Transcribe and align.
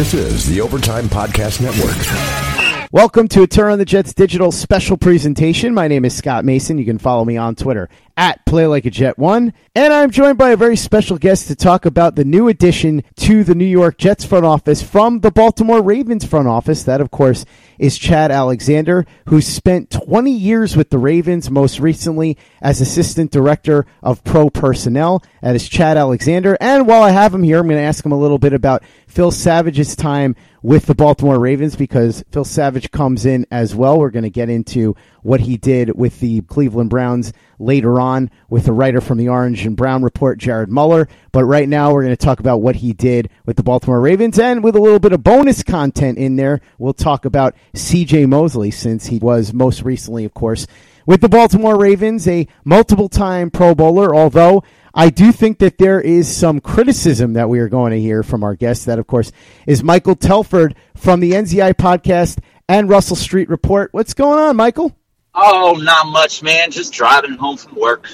This 0.00 0.14
is 0.14 0.46
the 0.46 0.62
Overtime 0.62 1.10
Podcast 1.10 1.60
Network. 1.60 2.90
Welcome 2.90 3.28
to 3.28 3.42
a 3.42 3.46
Turn 3.46 3.70
on 3.70 3.78
the 3.78 3.84
Jets 3.84 4.14
digital 4.14 4.50
special 4.50 4.96
presentation. 4.96 5.74
My 5.74 5.88
name 5.88 6.06
is 6.06 6.16
Scott 6.16 6.46
Mason. 6.46 6.78
You 6.78 6.86
can 6.86 6.96
follow 6.96 7.26
me 7.26 7.36
on 7.36 7.54
Twitter 7.54 7.90
at 8.16 8.44
Play 8.46 8.66
Like 8.66 8.86
a 8.86 8.90
Jet 8.90 9.18
One, 9.18 9.52
and 9.74 9.92
I'm 9.92 10.10
joined 10.10 10.38
by 10.38 10.50
a 10.50 10.56
very 10.56 10.76
special 10.76 11.18
guest 11.18 11.48
to 11.48 11.56
talk 11.56 11.86
about 11.86 12.16
the 12.16 12.24
new 12.24 12.48
addition 12.48 13.02
to 13.16 13.44
the 13.44 13.54
New 13.54 13.64
York 13.64 13.98
Jets 13.98 14.24
front 14.24 14.44
office 14.44 14.82
from 14.82 15.20
the 15.20 15.30
Baltimore 15.30 15.82
Ravens 15.82 16.24
front 16.24 16.48
office. 16.48 16.82
That, 16.82 17.00
of 17.00 17.10
course, 17.10 17.44
is 17.78 17.96
Chad 17.96 18.30
Alexander, 18.30 19.06
who 19.26 19.40
spent 19.40 19.90
20 19.90 20.30
years 20.30 20.76
with 20.76 20.90
the 20.90 20.98
Ravens, 20.98 21.50
most 21.50 21.80
recently 21.80 22.36
as 22.60 22.80
assistant 22.80 23.30
director 23.30 23.86
of 24.02 24.22
pro 24.22 24.50
personnel. 24.50 25.22
That 25.40 25.56
is 25.56 25.68
Chad 25.68 25.96
Alexander. 25.96 26.58
And 26.60 26.86
while 26.86 27.02
I 27.02 27.10
have 27.10 27.32
him 27.32 27.42
here, 27.42 27.58
I'm 27.58 27.68
going 27.68 27.78
to 27.78 27.84
ask 27.84 28.04
him 28.04 28.12
a 28.12 28.18
little 28.18 28.38
bit 28.38 28.52
about 28.52 28.82
Phil 29.06 29.30
Savage's 29.30 29.96
time 29.96 30.36
with 30.62 30.86
the 30.86 30.94
Baltimore 30.94 31.38
Ravens 31.38 31.74
because 31.74 32.22
Phil 32.30 32.44
Savage 32.44 32.90
comes 32.90 33.24
in 33.24 33.46
as 33.50 33.74
well. 33.74 33.98
We're 33.98 34.10
going 34.10 34.24
to 34.24 34.30
get 34.30 34.50
into 34.50 34.94
what 35.22 35.40
he 35.40 35.56
did 35.56 35.96
with 35.96 36.20
the 36.20 36.42
Cleveland 36.42 36.90
Browns 36.90 37.32
later 37.60 38.00
on 38.00 38.30
with 38.48 38.64
the 38.64 38.72
writer 38.72 39.00
from 39.00 39.18
the 39.18 39.28
Orange 39.28 39.64
and 39.66 39.76
Brown 39.76 40.02
Report, 40.02 40.38
Jared 40.38 40.70
Muller. 40.70 41.08
But 41.30 41.44
right 41.44 41.68
now, 41.68 41.92
we're 41.92 42.02
going 42.02 42.16
to 42.16 42.24
talk 42.24 42.40
about 42.40 42.62
what 42.62 42.76
he 42.76 42.92
did 42.92 43.30
with 43.46 43.56
the 43.56 43.62
Baltimore 43.62 44.00
Ravens. 44.00 44.38
And 44.38 44.64
with 44.64 44.74
a 44.74 44.80
little 44.80 44.98
bit 44.98 45.12
of 45.12 45.22
bonus 45.22 45.62
content 45.62 46.18
in 46.18 46.36
there, 46.36 46.60
we'll 46.78 46.94
talk 46.94 47.24
about 47.24 47.54
CJ 47.74 48.28
Mosley, 48.28 48.70
since 48.70 49.06
he 49.06 49.18
was 49.18 49.52
most 49.52 49.82
recently, 49.82 50.24
of 50.24 50.34
course, 50.34 50.66
with 51.06 51.20
the 51.20 51.28
Baltimore 51.28 51.78
Ravens, 51.78 52.26
a 52.26 52.48
multiple 52.64 53.08
time 53.08 53.50
Pro 53.50 53.74
Bowler, 53.74 54.14
although 54.14 54.62
I 54.94 55.10
do 55.10 55.32
think 55.32 55.58
that 55.58 55.78
there 55.78 56.00
is 56.00 56.34
some 56.34 56.60
criticism 56.60 57.34
that 57.34 57.48
we 57.48 57.60
are 57.60 57.68
going 57.68 57.92
to 57.92 58.00
hear 58.00 58.22
from 58.22 58.42
our 58.42 58.56
guest. 58.56 58.86
That, 58.86 58.98
of 58.98 59.06
course, 59.06 59.30
is 59.66 59.84
Michael 59.84 60.16
Telford 60.16 60.74
from 60.96 61.20
the 61.20 61.32
NZI 61.32 61.74
podcast 61.74 62.38
and 62.68 62.88
Russell 62.88 63.16
Street 63.16 63.48
Report. 63.48 63.92
What's 63.92 64.14
going 64.14 64.38
on, 64.38 64.56
Michael? 64.56 64.96
Oh, 65.34 65.78
not 65.80 66.06
much, 66.08 66.42
man. 66.42 66.70
Just 66.70 66.92
driving 66.92 67.34
home 67.34 67.56
from 67.56 67.76
work. 67.76 68.06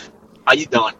How 0.47 0.55
you 0.55 0.67
doing? 0.67 0.95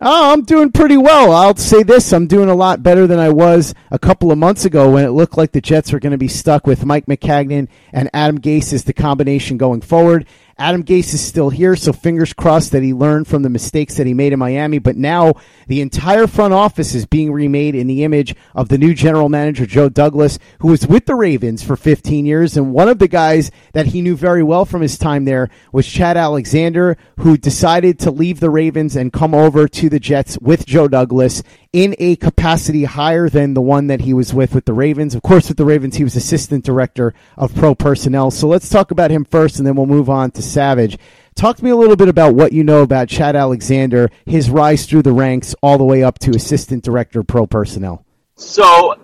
Oh, 0.00 0.32
I'm 0.32 0.42
doing 0.44 0.70
pretty 0.70 0.96
well. 0.96 1.32
I'll 1.32 1.56
say 1.56 1.82
this: 1.82 2.12
I'm 2.12 2.28
doing 2.28 2.48
a 2.48 2.54
lot 2.54 2.82
better 2.84 3.06
than 3.06 3.18
I 3.18 3.30
was 3.30 3.74
a 3.90 3.98
couple 3.98 4.30
of 4.30 4.38
months 4.38 4.64
ago 4.64 4.90
when 4.90 5.04
it 5.04 5.10
looked 5.10 5.36
like 5.36 5.52
the 5.52 5.60
Jets 5.60 5.92
were 5.92 5.98
going 5.98 6.12
to 6.12 6.18
be 6.18 6.28
stuck 6.28 6.66
with 6.66 6.84
Mike 6.84 7.06
Maccagnan 7.06 7.68
and 7.92 8.08
Adam 8.14 8.40
Gase 8.40 8.72
as 8.72 8.84
the 8.84 8.92
combination 8.92 9.56
going 9.56 9.80
forward. 9.80 10.26
Adam 10.60 10.82
Gase 10.82 11.14
is 11.14 11.24
still 11.24 11.50
here, 11.50 11.76
so 11.76 11.92
fingers 11.92 12.32
crossed 12.32 12.72
that 12.72 12.82
he 12.82 12.92
learned 12.92 13.28
from 13.28 13.42
the 13.42 13.48
mistakes 13.48 13.94
that 13.94 14.08
he 14.08 14.14
made 14.14 14.32
in 14.32 14.40
Miami. 14.40 14.80
But 14.80 14.96
now 14.96 15.34
the 15.68 15.80
entire 15.80 16.26
front 16.26 16.52
office 16.52 16.96
is 16.96 17.06
being 17.06 17.32
remade 17.32 17.76
in 17.76 17.86
the 17.86 18.02
image 18.02 18.34
of 18.56 18.68
the 18.68 18.76
new 18.76 18.92
general 18.92 19.28
manager, 19.28 19.66
Joe 19.66 19.88
Douglas, 19.88 20.40
who 20.58 20.68
was 20.68 20.84
with 20.84 21.06
the 21.06 21.14
Ravens 21.14 21.62
for 21.62 21.76
15 21.76 22.26
years. 22.26 22.56
And 22.56 22.72
one 22.72 22.88
of 22.88 22.98
the 22.98 23.06
guys 23.06 23.52
that 23.72 23.86
he 23.86 24.02
knew 24.02 24.16
very 24.16 24.42
well 24.42 24.64
from 24.64 24.82
his 24.82 24.98
time 24.98 25.26
there 25.26 25.48
was 25.70 25.86
Chad 25.86 26.16
Alexander, 26.16 26.96
who 27.20 27.36
decided 27.36 28.00
to 28.00 28.10
leave 28.10 28.40
the 28.40 28.50
Ravens 28.50 28.96
and 28.96 29.12
come 29.12 29.34
over 29.34 29.68
to 29.68 29.88
the 29.88 30.00
Jets 30.00 30.38
with 30.38 30.66
Joe 30.66 30.88
Douglas 30.88 31.44
in 31.72 31.94
a 31.98 32.16
capacity 32.16 32.84
higher 32.84 33.28
than 33.28 33.54
the 33.54 33.60
one 33.60 33.88
that 33.88 34.00
he 34.00 34.14
was 34.14 34.32
with 34.32 34.54
with 34.54 34.64
the 34.64 34.72
Ravens. 34.72 35.14
Of 35.14 35.22
course, 35.22 35.48
with 35.48 35.58
the 35.58 35.66
Ravens, 35.66 35.96
he 35.96 36.04
was 36.04 36.16
assistant 36.16 36.64
director 36.64 37.14
of 37.36 37.54
pro 37.54 37.74
personnel. 37.74 38.30
So 38.30 38.48
let's 38.48 38.68
talk 38.68 38.90
about 38.90 39.10
him 39.10 39.24
first, 39.24 39.58
and 39.58 39.66
then 39.66 39.76
we'll 39.76 39.86
move 39.86 40.08
on 40.08 40.30
to 40.32 40.42
Savage. 40.48 40.98
Talk 41.34 41.56
to 41.58 41.64
me 41.64 41.70
a 41.70 41.76
little 41.76 41.94
bit 41.94 42.08
about 42.08 42.34
what 42.34 42.52
you 42.52 42.64
know 42.64 42.82
about 42.82 43.08
Chad 43.08 43.36
Alexander, 43.36 44.10
his 44.26 44.50
rise 44.50 44.86
through 44.86 45.02
the 45.02 45.12
ranks 45.12 45.54
all 45.62 45.78
the 45.78 45.84
way 45.84 46.02
up 46.02 46.18
to 46.20 46.32
assistant 46.32 46.82
director 46.82 47.22
pro 47.22 47.46
personnel. 47.46 48.04
So, 48.34 48.96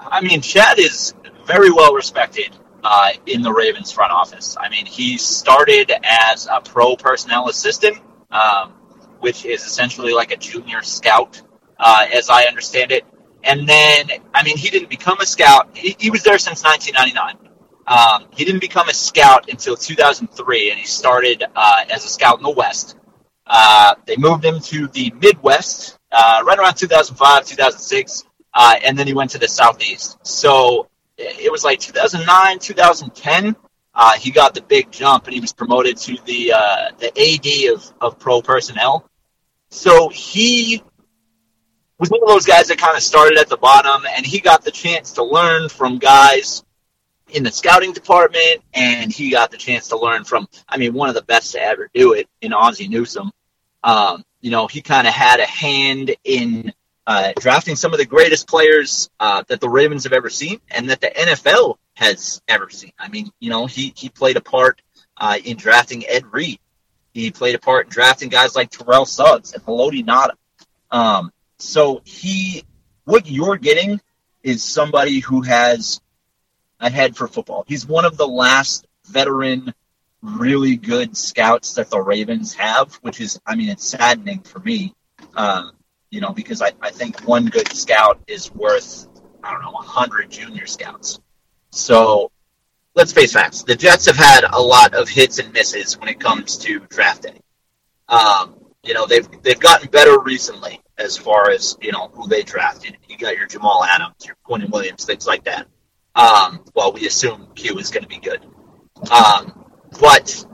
I 0.00 0.22
mean, 0.22 0.40
Chad 0.40 0.78
is 0.78 1.14
very 1.46 1.70
well 1.70 1.92
respected 1.92 2.56
uh, 2.82 3.10
in 3.26 3.42
the 3.42 3.52
Ravens 3.52 3.92
front 3.92 4.12
office. 4.12 4.56
I 4.58 4.68
mean, 4.68 4.86
he 4.86 5.18
started 5.18 5.92
as 6.02 6.46
a 6.50 6.60
pro 6.60 6.96
personnel 6.96 7.48
assistant, 7.48 7.98
um, 8.30 8.72
which 9.20 9.44
is 9.44 9.64
essentially 9.64 10.14
like 10.14 10.32
a 10.32 10.36
junior 10.36 10.82
scout, 10.82 11.42
uh, 11.78 12.06
as 12.12 12.30
I 12.30 12.44
understand 12.44 12.92
it. 12.92 13.04
And 13.44 13.68
then, 13.68 14.08
I 14.32 14.44
mean, 14.44 14.56
he 14.56 14.70
didn't 14.70 14.88
become 14.88 15.20
a 15.20 15.26
scout. 15.26 15.76
He, 15.76 15.96
he 15.98 16.10
was 16.10 16.22
there 16.22 16.38
since 16.38 16.62
1999. 16.62 17.51
Um, 17.86 18.26
he 18.32 18.44
didn't 18.44 18.60
become 18.60 18.88
a 18.88 18.94
scout 18.94 19.48
until 19.48 19.76
2003, 19.76 20.70
and 20.70 20.78
he 20.78 20.86
started 20.86 21.44
uh, 21.54 21.84
as 21.90 22.04
a 22.04 22.08
scout 22.08 22.38
in 22.38 22.44
the 22.44 22.50
West. 22.50 22.96
Uh, 23.46 23.94
they 24.06 24.16
moved 24.16 24.44
him 24.44 24.60
to 24.60 24.86
the 24.88 25.12
Midwest 25.20 25.98
uh, 26.12 26.42
right 26.44 26.58
around 26.58 26.74
2005, 26.74 27.44
2006, 27.44 28.24
uh, 28.54 28.74
and 28.84 28.96
then 28.96 29.06
he 29.06 29.14
went 29.14 29.30
to 29.30 29.38
the 29.38 29.48
Southeast. 29.48 30.18
So 30.24 30.88
it 31.18 31.50
was 31.50 31.64
like 31.64 31.80
2009, 31.80 32.58
2010. 32.60 33.56
Uh, 33.94 34.12
he 34.14 34.30
got 34.30 34.54
the 34.54 34.62
big 34.62 34.90
jump, 34.90 35.26
and 35.26 35.34
he 35.34 35.40
was 35.40 35.52
promoted 35.52 35.96
to 35.98 36.16
the 36.24 36.52
the 36.98 37.12
AD 37.18 37.74
of, 37.74 37.92
of 38.00 38.18
pro 38.18 38.40
personnel. 38.40 39.08
So 39.70 40.08
he 40.08 40.82
was 41.98 42.10
one 42.10 42.22
of 42.22 42.28
those 42.28 42.46
guys 42.46 42.68
that 42.68 42.78
kind 42.78 42.96
of 42.96 43.02
started 43.02 43.38
at 43.38 43.48
the 43.48 43.56
bottom, 43.56 44.04
and 44.16 44.24
he 44.24 44.40
got 44.40 44.64
the 44.64 44.70
chance 44.70 45.12
to 45.12 45.24
learn 45.24 45.68
from 45.68 45.98
guys 45.98 46.64
in 47.34 47.42
the 47.42 47.50
scouting 47.50 47.92
department, 47.92 48.62
and 48.74 49.12
he 49.12 49.30
got 49.30 49.50
the 49.50 49.56
chance 49.56 49.88
to 49.88 49.98
learn 49.98 50.24
from, 50.24 50.48
I 50.68 50.76
mean, 50.76 50.94
one 50.94 51.08
of 51.08 51.14
the 51.14 51.22
best 51.22 51.52
to 51.52 51.60
ever 51.60 51.90
do 51.92 52.12
it 52.12 52.28
in 52.40 52.52
Ozzie 52.52 52.88
Newsome. 52.88 53.30
Um, 53.82 54.24
you 54.40 54.50
know, 54.50 54.66
he 54.66 54.82
kind 54.82 55.06
of 55.06 55.12
had 55.12 55.40
a 55.40 55.46
hand 55.46 56.14
in 56.24 56.72
uh, 57.06 57.32
drafting 57.38 57.76
some 57.76 57.92
of 57.92 57.98
the 57.98 58.06
greatest 58.06 58.48
players 58.48 59.10
uh, 59.18 59.42
that 59.48 59.60
the 59.60 59.68
Ravens 59.68 60.04
have 60.04 60.12
ever 60.12 60.30
seen 60.30 60.60
and 60.70 60.90
that 60.90 61.00
the 61.00 61.08
NFL 61.08 61.76
has 61.94 62.40
ever 62.46 62.70
seen. 62.70 62.92
I 62.98 63.08
mean, 63.08 63.30
you 63.40 63.50
know, 63.50 63.66
he, 63.66 63.92
he 63.96 64.08
played 64.08 64.36
a 64.36 64.40
part 64.40 64.80
uh, 65.16 65.38
in 65.44 65.56
drafting 65.56 66.04
Ed 66.06 66.24
Reed. 66.32 66.58
He 67.12 67.30
played 67.30 67.54
a 67.54 67.58
part 67.58 67.86
in 67.86 67.90
drafting 67.90 68.28
guys 68.28 68.54
like 68.56 68.70
Terrell 68.70 69.04
Suggs 69.04 69.52
and 69.52 69.64
Haloti 69.64 70.04
Ngata. 70.04 70.34
Um, 70.90 71.32
so 71.58 72.02
he, 72.04 72.64
what 73.04 73.28
you're 73.28 73.56
getting 73.56 74.00
is 74.42 74.62
somebody 74.62 75.20
who 75.20 75.42
has 75.42 76.00
ahead 76.82 77.16
for 77.16 77.26
football. 77.28 77.64
He's 77.66 77.86
one 77.86 78.04
of 78.04 78.18
the 78.18 78.28
last 78.28 78.86
veteran, 79.06 79.72
really 80.20 80.76
good 80.76 81.16
scouts 81.16 81.74
that 81.74 81.88
the 81.88 82.00
Ravens 82.00 82.54
have, 82.54 82.92
which 82.96 83.20
is, 83.20 83.40
I 83.46 83.54
mean, 83.54 83.70
it's 83.70 83.86
saddening 83.86 84.40
for 84.40 84.58
me, 84.58 84.94
uh, 85.34 85.70
you 86.10 86.20
know, 86.20 86.32
because 86.32 86.60
I, 86.60 86.72
I 86.82 86.90
think 86.90 87.20
one 87.26 87.46
good 87.46 87.72
scout 87.72 88.20
is 88.26 88.52
worth, 88.52 89.06
I 89.42 89.52
don't 89.52 89.62
know, 89.62 89.72
a 89.72 89.82
hundred 89.82 90.30
junior 90.30 90.66
scouts. 90.66 91.20
So 91.70 92.30
let's 92.94 93.12
face 93.12 93.32
facts. 93.32 93.62
The 93.62 93.76
Jets 93.76 94.06
have 94.06 94.16
had 94.16 94.44
a 94.44 94.60
lot 94.60 94.94
of 94.94 95.08
hits 95.08 95.38
and 95.38 95.52
misses 95.52 95.98
when 95.98 96.08
it 96.08 96.20
comes 96.20 96.58
to 96.58 96.80
drafting. 96.80 97.40
Um, 98.08 98.56
you 98.82 98.94
know, 98.94 99.06
they've 99.06 99.26
they've 99.42 99.58
gotten 99.58 99.88
better 99.88 100.20
recently 100.20 100.80
as 100.98 101.16
far 101.16 101.50
as 101.50 101.78
you 101.80 101.92
know 101.92 102.08
who 102.08 102.28
they 102.28 102.42
drafted. 102.42 102.96
You 103.08 103.16
got 103.16 103.36
your 103.36 103.46
Jamal 103.46 103.84
Adams, 103.84 104.26
your 104.26 104.36
Quinnen 104.46 104.70
Williams, 104.70 105.04
things 105.04 105.26
like 105.26 105.44
that. 105.44 105.66
Um, 106.14 106.64
well, 106.74 106.92
we 106.92 107.06
assume 107.06 107.48
Q 107.54 107.78
is 107.78 107.90
going 107.90 108.02
to 108.02 108.08
be 108.08 108.18
good. 108.18 108.44
Um, 109.10 109.64
but 110.00 110.44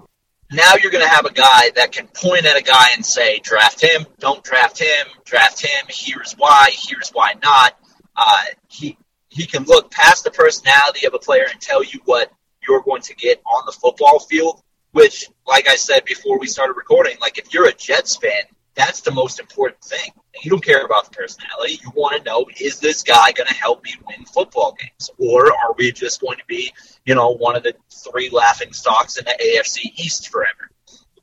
now 0.52 0.74
you're 0.80 0.90
going 0.90 1.04
to 1.04 1.10
have 1.10 1.26
a 1.26 1.32
guy 1.32 1.70
that 1.76 1.92
can 1.92 2.06
point 2.08 2.46
at 2.46 2.56
a 2.56 2.62
guy 2.62 2.92
and 2.94 3.04
say, 3.04 3.38
draft 3.40 3.80
him, 3.80 4.06
don't 4.18 4.42
draft 4.42 4.78
him, 4.78 5.06
draft 5.24 5.64
him, 5.64 5.86
here's 5.88 6.32
why, 6.34 6.70
here's 6.72 7.10
why 7.10 7.34
not. 7.42 7.76
Uh, 8.16 8.38
he, 8.68 8.96
he 9.28 9.46
can 9.46 9.64
look 9.64 9.90
past 9.90 10.24
the 10.24 10.30
personality 10.30 11.06
of 11.06 11.14
a 11.14 11.18
player 11.18 11.46
and 11.50 11.60
tell 11.60 11.82
you 11.82 12.00
what 12.04 12.32
you're 12.66 12.82
going 12.82 13.02
to 13.02 13.14
get 13.14 13.40
on 13.44 13.64
the 13.66 13.72
football 13.72 14.18
field, 14.20 14.62
which, 14.92 15.28
like 15.46 15.68
I 15.68 15.76
said 15.76 16.04
before 16.04 16.38
we 16.38 16.46
started 16.46 16.74
recording, 16.74 17.16
like 17.20 17.38
if 17.38 17.52
you're 17.52 17.68
a 17.68 17.74
Jets 17.74 18.16
fan, 18.16 18.30
that's 18.78 19.00
the 19.00 19.10
most 19.10 19.40
important 19.40 19.82
thing. 19.82 20.12
You 20.40 20.50
don't 20.52 20.64
care 20.64 20.84
about 20.84 21.06
the 21.06 21.10
personality. 21.10 21.80
You 21.82 21.90
want 21.96 22.16
to 22.16 22.22
know 22.22 22.46
is 22.60 22.78
this 22.78 23.02
guy 23.02 23.32
going 23.32 23.48
to 23.48 23.54
help 23.54 23.82
me 23.82 23.92
win 24.06 24.24
football 24.24 24.76
games, 24.80 25.10
or 25.18 25.46
are 25.46 25.74
we 25.76 25.90
just 25.90 26.20
going 26.20 26.38
to 26.38 26.44
be, 26.46 26.72
you 27.04 27.16
know, 27.16 27.30
one 27.30 27.56
of 27.56 27.64
the 27.64 27.74
three 27.90 28.30
laughing 28.30 28.72
stocks 28.72 29.18
in 29.18 29.24
the 29.24 29.32
AFC 29.32 29.92
East 29.96 30.28
forever? 30.28 30.70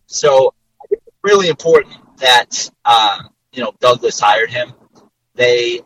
So 0.06 0.54
it's 0.90 1.02
really 1.24 1.48
important 1.48 1.96
that 2.18 2.69
um, 2.84 3.30
you 3.54 3.63
know 3.63 3.74
Douglas 3.80 4.19
hired 4.19 4.51
him. 4.51 4.74
They, 5.36 5.80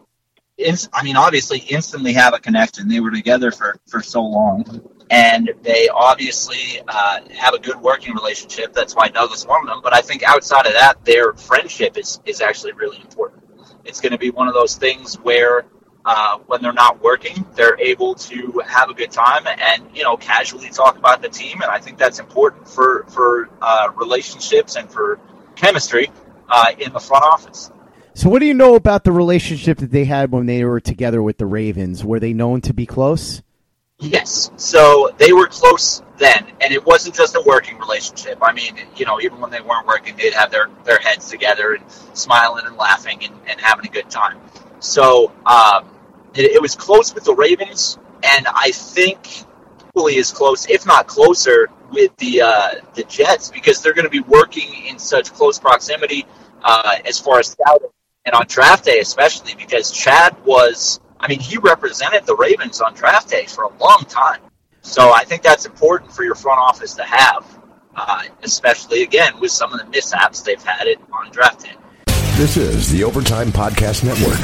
I 0.92 1.04
mean, 1.04 1.18
obviously, 1.18 1.60
instantly 1.60 2.14
have 2.14 2.34
a 2.34 2.40
connection. 2.40 2.88
They 2.88 3.00
were 3.00 3.12
together 3.12 3.52
for 3.52 3.80
for 3.88 4.02
so 4.02 4.24
long 4.24 4.90
and 5.10 5.52
they 5.64 5.90
obviously 5.90 6.82
uh, 6.88 7.20
have 7.36 7.54
a 7.54 7.60
good 7.60 7.78
working 7.78 8.14
relationship. 8.14 8.74
That's 8.74 8.96
why 8.96 9.10
Douglas 9.10 9.46
wanted 9.46 9.72
them. 9.72 9.82
But 9.82 9.94
I 9.94 10.02
think 10.02 10.24
outside 10.24 10.68
of 10.68 10.74
that, 10.74 11.04
their 11.04 11.34
friendship 11.34 11.98
is 11.98 12.20
is 12.26 12.42
actually 12.42 12.74
really 12.74 12.98
important. 12.98 13.44
It's 13.86 14.02
going 14.02 14.12
to 14.12 14.18
be 14.18 14.30
one 14.30 14.48
of 14.48 14.54
those 14.54 14.76
things 14.76 15.16
where 15.16 15.66
uh, 16.06 16.38
when 16.48 16.62
they're 16.62 16.74
not 16.74 17.02
working, 17.02 17.46
they're 17.56 17.80
able 17.80 18.16
to 18.16 18.62
have 18.66 18.90
a 18.90 18.94
good 18.94 19.12
time 19.12 19.48
and 19.48 19.96
you 19.96 20.04
know 20.04 20.16
casually 20.18 20.70
talk 20.70 20.98
about 20.98 21.22
the 21.22 21.30
team. 21.30 21.62
And 21.62 21.72
I 21.72 21.80
think 21.80 21.98
that's 21.98 22.20
important 22.20 22.68
for 22.68 23.06
for 23.10 23.50
uh, 23.62 23.90
relationships 23.96 24.76
and 24.76 24.92
for 24.92 25.20
chemistry 25.56 26.12
uh, 26.50 26.72
in 26.78 26.94
the 26.94 27.00
front 27.00 27.26
office. 27.26 27.72
So, 28.14 28.30
what 28.30 28.40
do 28.40 28.46
you 28.46 28.54
know 28.54 28.76
about 28.76 29.06
the 29.06 29.12
relationship 29.12 29.80
that 29.80 29.92
they 29.92 30.06
had 30.06 30.32
when 30.32 30.46
they 30.46 30.64
were 30.66 30.80
together 30.80 31.24
with 31.24 31.38
the 31.38 31.46
Ravens? 31.46 32.04
Were 32.04 32.20
they 32.20 32.34
known 32.34 32.62
to 32.62 32.74
be 32.74 32.86
close? 32.86 33.42
Yes. 34.00 34.50
So 34.56 35.14
they 35.18 35.34
were 35.34 35.48
close 35.48 36.02
then, 36.18 36.46
and 36.62 36.74
it 36.74 36.86
wasn't 36.86 37.16
just 37.16 37.36
a 37.36 37.44
working 37.46 37.78
relationship. 37.80 38.40
I 38.42 38.54
mean, 38.54 38.78
you 38.96 39.06
know, 39.06 39.20
even 39.20 39.40
when 39.42 39.52
they 39.52 39.62
weren't 39.62 39.88
working, 39.88 40.16
they'd 40.16 40.34
have 40.34 40.52
their, 40.52 40.70
their 40.86 41.00
heads 41.00 41.30
together 41.30 41.74
and 41.74 41.84
smiling 42.14 42.66
and 42.66 42.78
laughing 42.78 43.20
and, 43.24 43.34
and 43.50 43.60
having 43.60 43.86
a 43.86 43.90
good 43.90 44.10
time. 44.10 44.38
So 44.80 45.32
um, 45.46 45.90
it, 46.34 46.52
it 46.52 46.62
was 46.62 46.76
close 46.76 47.14
with 47.14 47.26
the 47.26 47.34
Ravens, 47.34 47.98
and 48.24 48.48
I 48.48 48.72
think 48.72 49.20
equally 49.88 50.18
as 50.18 50.32
close, 50.32 50.70
if 50.70 50.86
not 50.86 51.08
closer, 51.08 51.70
with 51.92 52.16
the 52.18 52.42
uh, 52.42 52.76
the 52.94 53.04
Jets 53.04 53.50
because 53.50 53.82
they're 53.82 53.94
going 53.94 54.06
to 54.06 54.12
be 54.12 54.20
working 54.20 54.86
in 54.86 55.00
such 55.00 55.34
close 55.34 55.60
proximity 55.60 56.26
uh, 56.64 56.98
as 57.06 57.20
far 57.20 57.40
as 57.40 57.48
scouting 57.48 57.90
and 58.26 58.36
on 58.36 58.46
draft 58.48 58.86
day, 58.86 59.00
especially 59.00 59.56
because 59.56 59.92
Chad 59.92 60.38
was 60.46 61.00
I 61.20 61.28
mean, 61.28 61.40
he 61.40 61.58
represented 61.58 62.26
the 62.26 62.36
Ravens 62.36 62.80
on 62.82 62.94
draft 62.94 63.30
day 63.30 63.46
for 63.46 63.66
a 63.66 63.78
long 63.78 64.06
time. 64.08 64.42
So 64.82 65.12
I 65.12 65.26
think 65.26 65.42
that's 65.42 65.66
important 65.66 66.14
for 66.14 66.24
your 66.24 66.36
front 66.36 66.60
office 66.60 66.94
to 66.96 67.04
have, 67.04 67.60
uh, 67.96 68.24
especially 68.44 69.04
again 69.04 69.40
with 69.40 69.52
some 69.52 69.74
of 69.74 69.80
the 69.80 69.86
mishaps 69.88 70.42
they've 70.42 70.64
had 70.64 70.88
it 70.88 71.00
on 71.12 71.30
draft 71.32 71.66
day. 71.66 71.74
This 72.38 72.56
is 72.56 72.90
the 72.90 73.04
Overtime 73.04 73.52
Podcast 73.52 74.06
Network. 74.06 74.40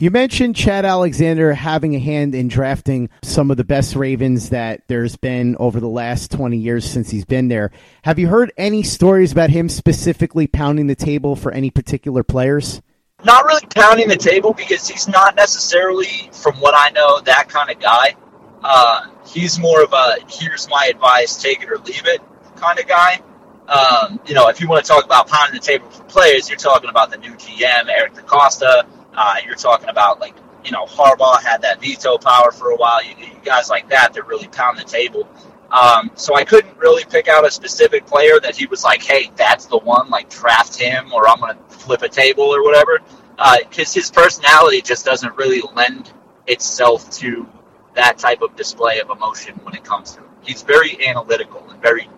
You 0.00 0.10
mentioned 0.10 0.56
Chad 0.56 0.84
Alexander 0.86 1.52
having 1.52 1.94
a 1.94 1.98
hand 1.98 2.34
in 2.34 2.48
drafting 2.48 3.10
some 3.22 3.50
of 3.50 3.58
the 3.58 3.64
best 3.64 3.94
Ravens 3.94 4.48
that 4.48 4.82
there's 4.88 5.16
been 5.16 5.54
over 5.60 5.80
the 5.80 5.88
last 5.88 6.32
20 6.32 6.56
years 6.56 6.84
since 6.84 7.10
he's 7.10 7.26
been 7.26 7.48
there. 7.48 7.70
Have 8.02 8.18
you 8.18 8.28
heard 8.28 8.52
any 8.56 8.82
stories 8.82 9.32
about 9.32 9.50
him 9.50 9.68
specifically 9.68 10.46
pounding 10.46 10.86
the 10.86 10.94
table 10.94 11.36
for 11.36 11.52
any 11.52 11.70
particular 11.70 12.24
players? 12.24 12.80
Not 13.24 13.44
really 13.44 13.66
pounding 13.74 14.08
the 14.08 14.16
table 14.16 14.52
because 14.52 14.88
he's 14.88 15.08
not 15.08 15.36
necessarily, 15.36 16.30
from 16.32 16.54
what 16.56 16.74
I 16.76 16.90
know, 16.90 17.20
that 17.20 17.48
kind 17.48 17.70
of 17.70 17.80
guy. 17.80 18.16
Uh, 18.62 19.08
he's 19.26 19.58
more 19.58 19.82
of 19.82 19.92
a 19.92 20.16
here's 20.28 20.68
my 20.68 20.88
advice, 20.90 21.42
take 21.42 21.62
it 21.62 21.70
or 21.70 21.78
leave 21.78 22.06
it 22.06 22.20
kind 22.56 22.78
of 22.78 22.86
guy. 22.86 23.20
Um, 23.68 24.20
you 24.26 24.34
know, 24.34 24.48
if 24.48 24.60
you 24.60 24.68
want 24.68 24.84
to 24.84 24.88
talk 24.88 25.04
about 25.04 25.28
pounding 25.28 25.58
the 25.58 25.64
table 25.64 25.88
for 25.90 26.04
players, 26.04 26.48
you're 26.48 26.58
talking 26.58 26.90
about 26.90 27.10
the 27.10 27.18
new 27.18 27.32
GM, 27.32 27.88
Eric 27.88 28.14
DeCosta. 28.14 28.86
Uh, 29.14 29.36
you're 29.44 29.54
talking 29.54 29.88
about 29.88 30.20
like 30.20 30.34
you 30.64 30.70
know 30.70 30.84
Harbaugh 30.86 31.40
had 31.42 31.62
that 31.62 31.80
veto 31.80 32.18
power 32.18 32.50
for 32.52 32.70
a 32.70 32.76
while. 32.76 33.02
You, 33.02 33.14
you 33.18 33.30
guys 33.44 33.70
like 33.70 33.88
that 33.90 34.14
that 34.14 34.26
really 34.26 34.48
pound 34.48 34.78
the 34.78 34.84
table. 34.84 35.28
Um, 35.70 36.10
so 36.14 36.34
I 36.34 36.44
couldn't 36.44 36.76
really 36.78 37.04
pick 37.04 37.28
out 37.28 37.46
a 37.46 37.50
specific 37.50 38.06
player 38.06 38.38
that 38.40 38.56
he 38.56 38.66
was 38.66 38.84
like, 38.84 39.02
hey, 39.02 39.30
that's 39.36 39.66
the 39.66 39.78
one, 39.78 40.08
like 40.08 40.30
draft 40.30 40.78
him 40.78 41.12
or 41.12 41.28
I'm 41.28 41.40
going 41.40 41.56
to 41.56 41.62
flip 41.74 42.02
a 42.02 42.08
table 42.08 42.44
or 42.44 42.62
whatever. 42.62 43.00
Because 43.36 43.90
uh, 43.90 44.00
his 44.00 44.10
personality 44.10 44.80
just 44.80 45.04
doesn't 45.04 45.36
really 45.36 45.62
lend 45.74 46.12
itself 46.46 47.10
to 47.10 47.48
that 47.94 48.18
type 48.18 48.42
of 48.42 48.54
display 48.56 49.00
of 49.00 49.10
emotion 49.10 49.54
when 49.64 49.74
it 49.74 49.84
comes 49.84 50.12
to 50.12 50.20
him. 50.20 50.28
He's 50.42 50.62
very 50.62 51.06
analytical 51.06 51.68
and 51.68 51.80
very 51.82 52.08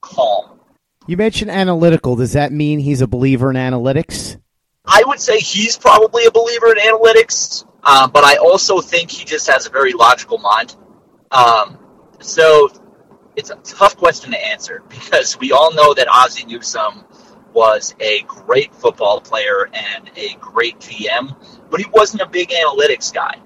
calm. 0.00 0.58
You 1.06 1.16
mentioned 1.16 1.50
analytical. 1.50 2.16
Does 2.16 2.32
that 2.32 2.52
mean 2.52 2.80
he's 2.80 3.00
a 3.00 3.06
believer 3.06 3.48
in 3.50 3.56
analytics? 3.56 4.38
I 4.84 5.02
would 5.06 5.20
say 5.20 5.38
he's 5.38 5.76
probably 5.76 6.26
a 6.26 6.30
believer 6.30 6.70
in 6.72 6.78
analytics, 6.78 7.64
uh, 7.82 8.08
but 8.08 8.24
I 8.24 8.36
also 8.36 8.80
think 8.80 9.10
he 9.10 9.24
just 9.24 9.46
has 9.48 9.66
a 9.66 9.70
very 9.70 9.92
logical 9.92 10.38
mind. 10.38 10.76
Um, 11.30 11.78
so 12.20 12.68
it's 13.36 13.50
a 13.50 13.56
tough 13.56 13.96
question 13.96 14.32
to 14.32 14.46
answer 14.46 14.82
because 14.88 15.38
we 15.38 15.52
all 15.52 15.72
know 15.74 15.94
that 15.94 16.08
Ozzie 16.08 16.46
Newsome 16.46 17.04
was 17.52 17.94
a 18.00 18.22
great 18.22 18.74
football 18.74 19.20
player 19.20 19.68
and 19.72 20.10
a 20.16 20.34
great 20.40 20.78
GM, 20.80 21.36
but 21.70 21.80
he 21.80 21.86
wasn't 21.92 22.22
a 22.22 22.26
big 22.26 22.50
analytics 22.50 23.12
guy. 23.12 23.38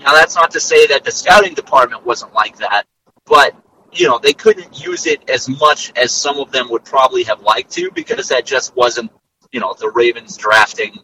Now 0.00 0.12
that's 0.12 0.34
not 0.34 0.50
to 0.52 0.60
say 0.60 0.86
that 0.88 1.04
the 1.04 1.10
scouting 1.10 1.54
department 1.54 2.04
wasn't 2.04 2.34
like 2.34 2.56
that, 2.58 2.84
but 3.26 3.54
you 3.92 4.06
know 4.06 4.18
they 4.18 4.32
couldn't 4.32 4.84
use 4.84 5.06
it 5.06 5.28
as 5.30 5.48
much 5.48 5.92
as 5.96 6.12
some 6.12 6.38
of 6.38 6.52
them 6.52 6.70
would 6.70 6.84
probably 6.84 7.24
have 7.24 7.40
liked 7.40 7.70
to 7.72 7.90
because 7.90 8.28
that 8.28 8.44
just 8.44 8.76
wasn't 8.76 9.10
you 9.50 9.60
know 9.60 9.74
the 9.78 9.90
Ravens 9.90 10.36
drafting. 10.36 10.96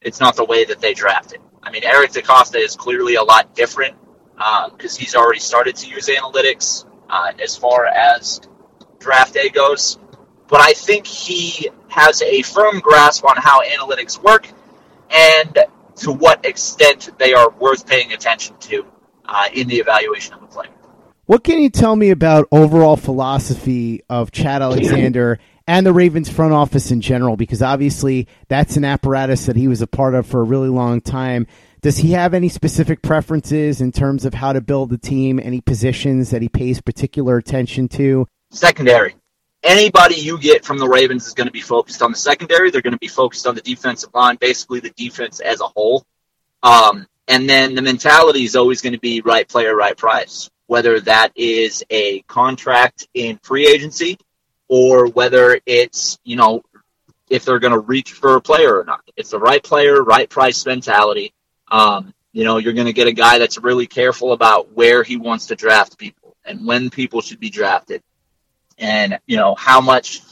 It's 0.00 0.20
not 0.20 0.36
the 0.36 0.44
way 0.44 0.64
that 0.64 0.80
they 0.80 0.94
drafted. 0.94 1.40
I 1.62 1.70
mean, 1.70 1.84
Eric 1.84 2.12
DeCosta 2.12 2.56
is 2.56 2.74
clearly 2.74 3.16
a 3.16 3.22
lot 3.22 3.54
different 3.54 3.96
because 4.34 4.96
uh, 4.96 5.00
he's 5.00 5.14
already 5.14 5.40
started 5.40 5.76
to 5.76 5.88
use 5.88 6.08
analytics 6.08 6.86
uh, 7.10 7.32
as 7.42 7.56
far 7.56 7.86
as 7.86 8.40
draft 8.98 9.34
day 9.34 9.48
goes. 9.48 9.98
But 10.48 10.60
I 10.60 10.72
think 10.72 11.06
he 11.06 11.70
has 11.88 12.22
a 12.22 12.42
firm 12.42 12.80
grasp 12.80 13.24
on 13.24 13.36
how 13.36 13.62
analytics 13.62 14.22
work 14.22 14.48
and 15.10 15.58
to 15.96 16.12
what 16.12 16.44
extent 16.44 17.10
they 17.18 17.34
are 17.34 17.50
worth 17.50 17.86
paying 17.86 18.12
attention 18.12 18.56
to 18.60 18.86
uh, 19.24 19.48
in 19.52 19.68
the 19.68 19.76
evaluation 19.76 20.34
of 20.34 20.42
a 20.42 20.46
player. 20.46 20.70
What 21.26 21.44
can 21.44 21.60
you 21.60 21.70
tell 21.70 21.94
me 21.94 22.10
about 22.10 22.48
overall 22.50 22.96
philosophy 22.96 24.02
of 24.08 24.32
Chad 24.32 24.62
Alexander 24.62 25.38
and 25.68 25.86
the 25.86 25.92
Ravens 25.92 26.28
front 26.28 26.52
office 26.52 26.90
in 26.90 27.00
general? 27.00 27.36
Because 27.36 27.62
obviously 27.62 28.26
that's 28.48 28.76
an 28.76 28.84
apparatus 28.84 29.46
that 29.46 29.54
he 29.54 29.68
was 29.68 29.80
a 29.80 29.86
part 29.86 30.16
of 30.16 30.26
for 30.26 30.40
a 30.40 30.44
really 30.44 30.68
long 30.68 31.00
time. 31.00 31.46
Does 31.82 31.96
he 31.96 32.12
have 32.12 32.34
any 32.34 32.50
specific 32.50 33.00
preferences 33.00 33.80
in 33.80 33.90
terms 33.90 34.26
of 34.26 34.34
how 34.34 34.52
to 34.52 34.60
build 34.60 34.90
the 34.90 34.98
team? 34.98 35.40
Any 35.42 35.62
positions 35.62 36.30
that 36.30 36.42
he 36.42 36.48
pays 36.48 36.80
particular 36.80 37.38
attention 37.38 37.88
to? 37.90 38.26
Secondary. 38.50 39.14
Anybody 39.62 40.16
you 40.16 40.38
get 40.38 40.64
from 40.64 40.78
the 40.78 40.88
Ravens 40.88 41.26
is 41.26 41.32
going 41.32 41.46
to 41.46 41.52
be 41.52 41.62
focused 41.62 42.02
on 42.02 42.12
the 42.12 42.18
secondary. 42.18 42.70
They're 42.70 42.82
going 42.82 42.92
to 42.92 42.98
be 42.98 43.08
focused 43.08 43.46
on 43.46 43.54
the 43.54 43.62
defensive 43.62 44.10
line, 44.12 44.36
basically 44.36 44.80
the 44.80 44.90
defense 44.90 45.40
as 45.40 45.60
a 45.62 45.66
whole. 45.66 46.04
Um, 46.62 47.06
and 47.28 47.48
then 47.48 47.74
the 47.74 47.82
mentality 47.82 48.44
is 48.44 48.56
always 48.56 48.82
going 48.82 48.92
to 48.92 49.00
be 49.00 49.22
right 49.22 49.48
player, 49.48 49.74
right 49.74 49.96
price. 49.96 50.50
Whether 50.66 51.00
that 51.00 51.32
is 51.34 51.82
a 51.88 52.20
contract 52.22 53.08
in 53.14 53.38
free 53.42 53.66
agency 53.66 54.18
or 54.68 55.06
whether 55.08 55.58
it's, 55.64 56.18
you 56.24 56.36
know, 56.36 56.62
if 57.30 57.44
they're 57.44 57.58
going 57.58 57.72
to 57.72 57.78
reach 57.78 58.12
for 58.12 58.36
a 58.36 58.40
player 58.40 58.78
or 58.78 58.84
not. 58.84 59.02
It's 59.16 59.30
the 59.30 59.38
right 59.38 59.62
player, 59.62 60.02
right 60.02 60.28
price 60.28 60.66
mentality. 60.66 61.32
Um, 61.70 62.14
you 62.32 62.44
know, 62.44 62.58
you're 62.58 62.72
going 62.72 62.86
to 62.86 62.92
get 62.92 63.08
a 63.08 63.12
guy 63.12 63.38
that's 63.38 63.58
really 63.58 63.86
careful 63.86 64.32
about 64.32 64.72
where 64.72 65.02
he 65.02 65.16
wants 65.16 65.46
to 65.46 65.56
draft 65.56 65.98
people 65.98 66.36
and 66.44 66.66
when 66.66 66.90
people 66.90 67.20
should 67.20 67.40
be 67.40 67.50
drafted, 67.50 68.02
and 68.78 69.18
you 69.26 69.36
know 69.36 69.54
how 69.54 69.80
much, 69.80 70.22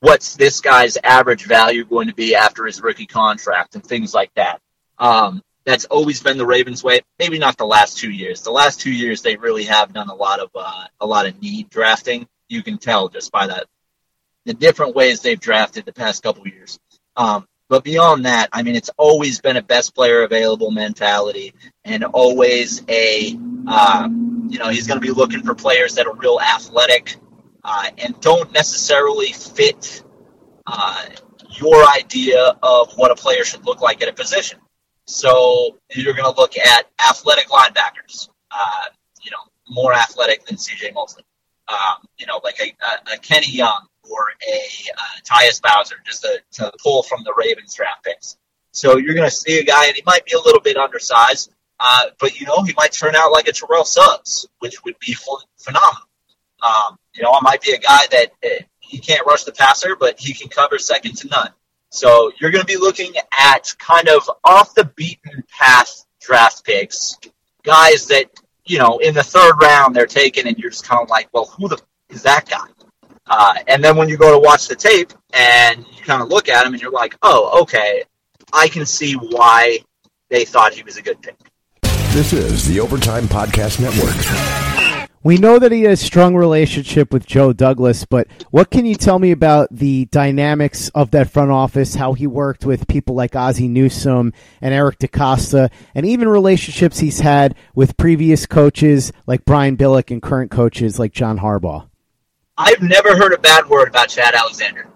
what's 0.00 0.36
this 0.36 0.60
guy's 0.60 0.96
average 0.96 1.44
value 1.44 1.84
going 1.84 2.08
to 2.08 2.14
be 2.14 2.34
after 2.34 2.64
his 2.64 2.80
rookie 2.80 3.06
contract 3.06 3.74
and 3.74 3.84
things 3.84 4.14
like 4.14 4.32
that. 4.34 4.60
Um, 4.98 5.42
that's 5.64 5.84
always 5.84 6.22
been 6.22 6.38
the 6.38 6.46
Ravens' 6.46 6.82
way. 6.82 7.00
Maybe 7.18 7.38
not 7.38 7.56
the 7.56 7.66
last 7.66 7.98
two 7.98 8.10
years. 8.10 8.42
The 8.42 8.50
last 8.50 8.80
two 8.80 8.92
years 8.92 9.22
they 9.22 9.36
really 9.36 9.64
have 9.64 9.92
done 9.92 10.08
a 10.08 10.14
lot 10.14 10.40
of 10.40 10.50
uh, 10.54 10.86
a 11.00 11.06
lot 11.06 11.26
of 11.26 11.40
need 11.40 11.70
drafting. 11.70 12.26
You 12.48 12.62
can 12.62 12.78
tell 12.78 13.08
just 13.08 13.30
by 13.30 13.46
that 13.46 13.66
the 14.44 14.54
different 14.54 14.94
ways 14.94 15.20
they've 15.20 15.38
drafted 15.38 15.84
the 15.84 15.92
past 15.92 16.22
couple 16.22 16.46
years. 16.48 16.78
Um, 17.16 17.46
but 17.72 17.84
beyond 17.84 18.26
that, 18.26 18.50
I 18.52 18.62
mean, 18.62 18.76
it's 18.76 18.90
always 18.98 19.40
been 19.40 19.56
a 19.56 19.62
best 19.62 19.94
player 19.94 20.24
available 20.24 20.70
mentality 20.70 21.54
and 21.86 22.04
always 22.04 22.82
a, 22.86 23.34
uh, 23.66 24.10
you 24.50 24.58
know, 24.58 24.68
he's 24.68 24.86
going 24.86 25.00
to 25.00 25.06
be 25.06 25.10
looking 25.10 25.40
for 25.42 25.54
players 25.54 25.94
that 25.94 26.06
are 26.06 26.14
real 26.14 26.38
athletic 26.38 27.16
uh, 27.64 27.86
and 27.96 28.20
don't 28.20 28.52
necessarily 28.52 29.32
fit 29.32 30.02
uh, 30.66 31.06
your 31.52 31.82
idea 31.96 32.58
of 32.62 32.92
what 32.96 33.10
a 33.10 33.14
player 33.14 33.42
should 33.42 33.64
look 33.64 33.80
like 33.80 34.02
at 34.02 34.08
a 34.10 34.12
position. 34.12 34.58
So 35.06 35.78
you're 35.94 36.12
going 36.12 36.30
to 36.30 36.38
look 36.38 36.58
at 36.58 36.90
athletic 37.00 37.48
linebackers, 37.48 38.28
uh, 38.50 38.84
you 39.22 39.30
know, 39.30 39.50
more 39.70 39.94
athletic 39.94 40.44
than 40.44 40.58
CJ 40.58 40.92
Mosley. 40.92 41.24
Um, 41.68 42.06
you 42.18 42.26
know, 42.26 42.38
like 42.44 42.58
a, 42.60 43.14
a, 43.14 43.16
Kenny 43.16 43.50
Young, 43.50 43.86
or 44.12 44.26
a 44.46 44.62
uh, 44.96 45.02
Tyus 45.24 45.60
Bowser, 45.60 45.96
just 46.04 46.26
to, 46.52 46.72
pull 46.82 47.02
from 47.02 47.22
the 47.24 47.32
Ravens 47.36 47.74
draft 47.74 48.04
picks. 48.04 48.36
So 48.72 48.96
you're 48.96 49.14
going 49.14 49.28
to 49.28 49.34
see 49.34 49.58
a 49.58 49.64
guy, 49.64 49.86
and 49.86 49.96
he 49.96 50.02
might 50.06 50.24
be 50.24 50.32
a 50.32 50.40
little 50.40 50.60
bit 50.60 50.76
undersized, 50.76 51.52
uh, 51.78 52.06
but 52.18 52.38
you 52.38 52.46
know 52.46 52.62
he 52.62 52.72
might 52.76 52.92
turn 52.92 53.14
out 53.14 53.32
like 53.32 53.48
a 53.48 53.52
Terrell 53.52 53.84
Suggs, 53.84 54.46
which 54.60 54.84
would 54.84 54.98
be 54.98 55.14
phenomenal. 55.58 56.08
Um, 56.62 56.98
you 57.14 57.22
know, 57.22 57.30
it 57.36 57.42
might 57.42 57.60
be 57.60 57.72
a 57.72 57.78
guy 57.78 58.06
that 58.10 58.32
uh, 58.44 58.48
he 58.78 58.98
can't 58.98 59.26
rush 59.26 59.44
the 59.44 59.52
passer, 59.52 59.96
but 59.96 60.18
he 60.18 60.32
can 60.32 60.48
cover 60.48 60.78
second 60.78 61.16
to 61.18 61.28
none. 61.28 61.50
So 61.90 62.32
you're 62.40 62.50
going 62.50 62.64
to 62.64 62.72
be 62.72 62.78
looking 62.78 63.12
at 63.38 63.74
kind 63.78 64.08
of 64.08 64.30
off 64.44 64.74
the 64.74 64.84
beaten 64.84 65.44
path 65.48 66.04
draft 66.20 66.64
picks, 66.64 67.18
guys 67.64 68.06
that 68.06 68.30
you 68.64 68.78
know 68.78 68.98
in 68.98 69.14
the 69.14 69.22
third 69.22 69.54
round 69.60 69.94
they're 69.94 70.06
taken, 70.06 70.46
and 70.46 70.56
you're 70.58 70.70
just 70.70 70.86
kind 70.86 71.02
of 71.02 71.10
like, 71.10 71.28
well, 71.32 71.46
who 71.46 71.68
the 71.68 71.78
is 72.08 72.22
that 72.22 72.48
guy? 72.48 72.66
Uh, 73.26 73.54
and 73.68 73.82
then 73.82 73.96
when 73.96 74.08
you 74.08 74.16
go 74.16 74.32
to 74.32 74.38
watch 74.38 74.68
the 74.68 74.74
tape 74.74 75.12
and 75.32 75.84
you 75.96 76.02
kind 76.04 76.22
of 76.22 76.28
look 76.28 76.48
at 76.48 76.66
him 76.66 76.72
and 76.72 76.82
you're 76.82 76.90
like, 76.90 77.16
oh, 77.22 77.60
okay, 77.62 78.02
I 78.52 78.68
can 78.68 78.84
see 78.84 79.14
why 79.14 79.78
they 80.28 80.44
thought 80.44 80.72
he 80.74 80.82
was 80.82 80.96
a 80.96 81.02
good 81.02 81.20
pick. 81.22 81.36
This 82.12 82.32
is 82.32 82.66
the 82.66 82.80
Overtime 82.80 83.24
Podcast 83.24 83.80
Network. 83.80 85.08
We 85.24 85.36
know 85.38 85.60
that 85.60 85.70
he 85.70 85.84
has 85.84 86.02
a 86.02 86.04
strong 86.04 86.34
relationship 86.34 87.12
with 87.12 87.26
Joe 87.26 87.52
Douglas, 87.52 88.04
but 88.04 88.26
what 88.50 88.70
can 88.72 88.84
you 88.84 88.96
tell 88.96 89.20
me 89.20 89.30
about 89.30 89.68
the 89.70 90.06
dynamics 90.06 90.90
of 90.96 91.12
that 91.12 91.30
front 91.30 91.52
office, 91.52 91.94
how 91.94 92.14
he 92.14 92.26
worked 92.26 92.66
with 92.66 92.88
people 92.88 93.14
like 93.14 93.36
Ozzie 93.36 93.68
Newsome 93.68 94.32
and 94.60 94.74
Eric 94.74 94.98
DeCosta, 94.98 95.70
and 95.94 96.04
even 96.04 96.26
relationships 96.26 96.98
he's 96.98 97.20
had 97.20 97.54
with 97.72 97.96
previous 97.96 98.46
coaches 98.46 99.12
like 99.28 99.44
Brian 99.44 99.76
Billick 99.76 100.10
and 100.10 100.20
current 100.20 100.50
coaches 100.50 100.98
like 100.98 101.12
John 101.12 101.38
Harbaugh? 101.38 101.86
I've 102.64 102.80
never 102.80 103.16
heard 103.16 103.32
a 103.32 103.38
bad 103.38 103.68
word 103.68 103.88
about 103.88 104.08
Chad 104.08 104.34
Alexander. 104.34 104.86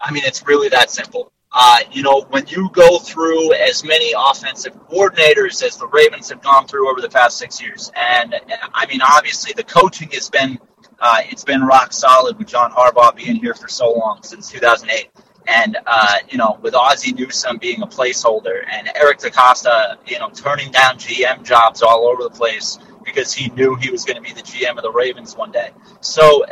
I 0.00 0.10
mean, 0.10 0.24
it's 0.24 0.44
really 0.44 0.68
that 0.70 0.90
simple. 0.90 1.30
Uh, 1.52 1.78
you 1.92 2.02
know, 2.02 2.26
when 2.30 2.44
you 2.48 2.68
go 2.72 2.98
through 2.98 3.54
as 3.54 3.84
many 3.84 4.12
offensive 4.18 4.74
coordinators 4.88 5.62
as 5.62 5.76
the 5.76 5.86
Ravens 5.86 6.28
have 6.30 6.42
gone 6.42 6.66
through 6.66 6.90
over 6.90 7.00
the 7.00 7.08
past 7.08 7.38
six 7.38 7.62
years, 7.62 7.92
and 7.94 8.34
I 8.74 8.86
mean, 8.86 9.02
obviously 9.02 9.52
the 9.56 9.62
coaching 9.62 10.10
has 10.10 10.28
been 10.28 10.58
uh, 10.98 11.20
it's 11.30 11.44
been 11.44 11.60
rock 11.62 11.92
solid 11.92 12.38
with 12.38 12.48
John 12.48 12.72
Harbaugh 12.72 13.14
being 13.14 13.36
here 13.36 13.54
for 13.54 13.68
so 13.68 13.92
long 13.92 14.24
since 14.24 14.50
2008, 14.50 15.08
and 15.46 15.78
uh, 15.86 16.16
you 16.28 16.38
know, 16.38 16.58
with 16.60 16.74
Ozzie 16.74 17.12
Newsome 17.12 17.58
being 17.58 17.82
a 17.82 17.86
placeholder 17.86 18.64
and 18.68 18.90
Eric 18.96 19.18
DeCosta, 19.18 19.98
you 20.08 20.18
know, 20.18 20.30
turning 20.30 20.72
down 20.72 20.98
GM 20.98 21.44
jobs 21.44 21.82
all 21.82 22.08
over 22.08 22.24
the 22.24 22.30
place 22.30 22.80
because 23.04 23.32
he 23.32 23.48
knew 23.50 23.76
he 23.76 23.90
was 23.90 24.04
going 24.04 24.16
to 24.16 24.22
be 24.22 24.32
the 24.32 24.42
GM 24.42 24.76
of 24.76 24.82
the 24.82 24.90
Ravens 24.90 25.36
one 25.36 25.52
day. 25.52 25.70
So, 26.00 26.44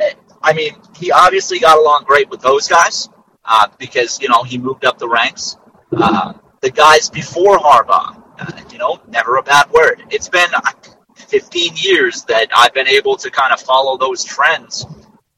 I 0.45 0.53
mean, 0.53 0.75
he 0.97 1.11
obviously 1.11 1.59
got 1.59 1.79
along 1.79 2.05
great 2.05 2.29
with 2.29 2.43
those 2.43 2.69
guys 2.69 3.09
uh, 3.45 3.69
because 3.79 4.21
you 4.21 4.29
know 4.29 4.43
he 4.43 4.59
moved 4.59 4.85
up 4.85 4.99
the 4.99 5.09
ranks. 5.09 5.57
Uh, 5.91 6.35
the 6.61 6.71
guys 6.71 7.09
before 7.09 7.59
Harbaugh, 7.59 8.23
uh, 8.39 8.61
you 8.71 8.79
know, 8.79 9.01
never 9.09 9.37
a 9.37 9.43
bad 9.43 9.71
word. 9.71 10.03
It's 10.11 10.29
been 10.29 10.49
uh, 10.55 10.73
15 11.15 11.73
years 11.77 12.25
that 12.25 12.49
I've 12.55 12.75
been 12.75 12.89
able 12.89 13.17
to 13.17 13.31
kind 13.31 13.53
of 13.55 13.61
follow 13.61 13.97
those 13.97 14.23
trends, 14.23 14.87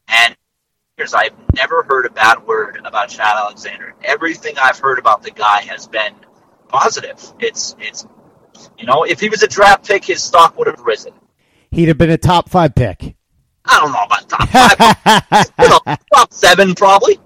and 0.09 0.37
years 0.99 1.15
I've 1.15 1.35
never 1.55 1.85
heard 1.85 2.07
a 2.07 2.11
bad 2.11 2.45
word 2.45 2.81
about 2.85 3.09
Chad 3.09 3.37
Alexander. 3.37 3.95
Everything 4.03 4.57
I've 4.61 4.79
heard 4.79 4.99
about 4.99 5.23
the 5.23 5.31
guy 5.31 5.63
has 5.63 5.87
been 5.87 6.15
positive. 6.69 7.23
It's 7.39 7.77
it's 7.79 8.07
you 8.77 8.87
know, 8.87 9.05
if 9.05 9.21
he 9.21 9.29
was 9.29 9.45
a 9.45 9.49
draft 9.49 9.87
pick, 9.87 10.05
his 10.05 10.21
stock 10.21 10.59
would 10.59 10.67
have 10.67 10.81
risen. 10.81 11.13
He'd 11.71 11.89
have 11.89 11.99
been 11.99 12.11
a 12.11 12.19
top 12.19 12.49
five 12.49 12.75
pick. 12.75 13.06
I 13.67 13.81
don't 13.81 13.93
know 13.93 14.05
about 14.05 14.29
top 14.29 14.49
five. 14.49 15.47
you 15.59 15.69
know, 15.69 15.97
top 16.15 16.33
seven, 16.33 16.75
probably. 16.75 17.19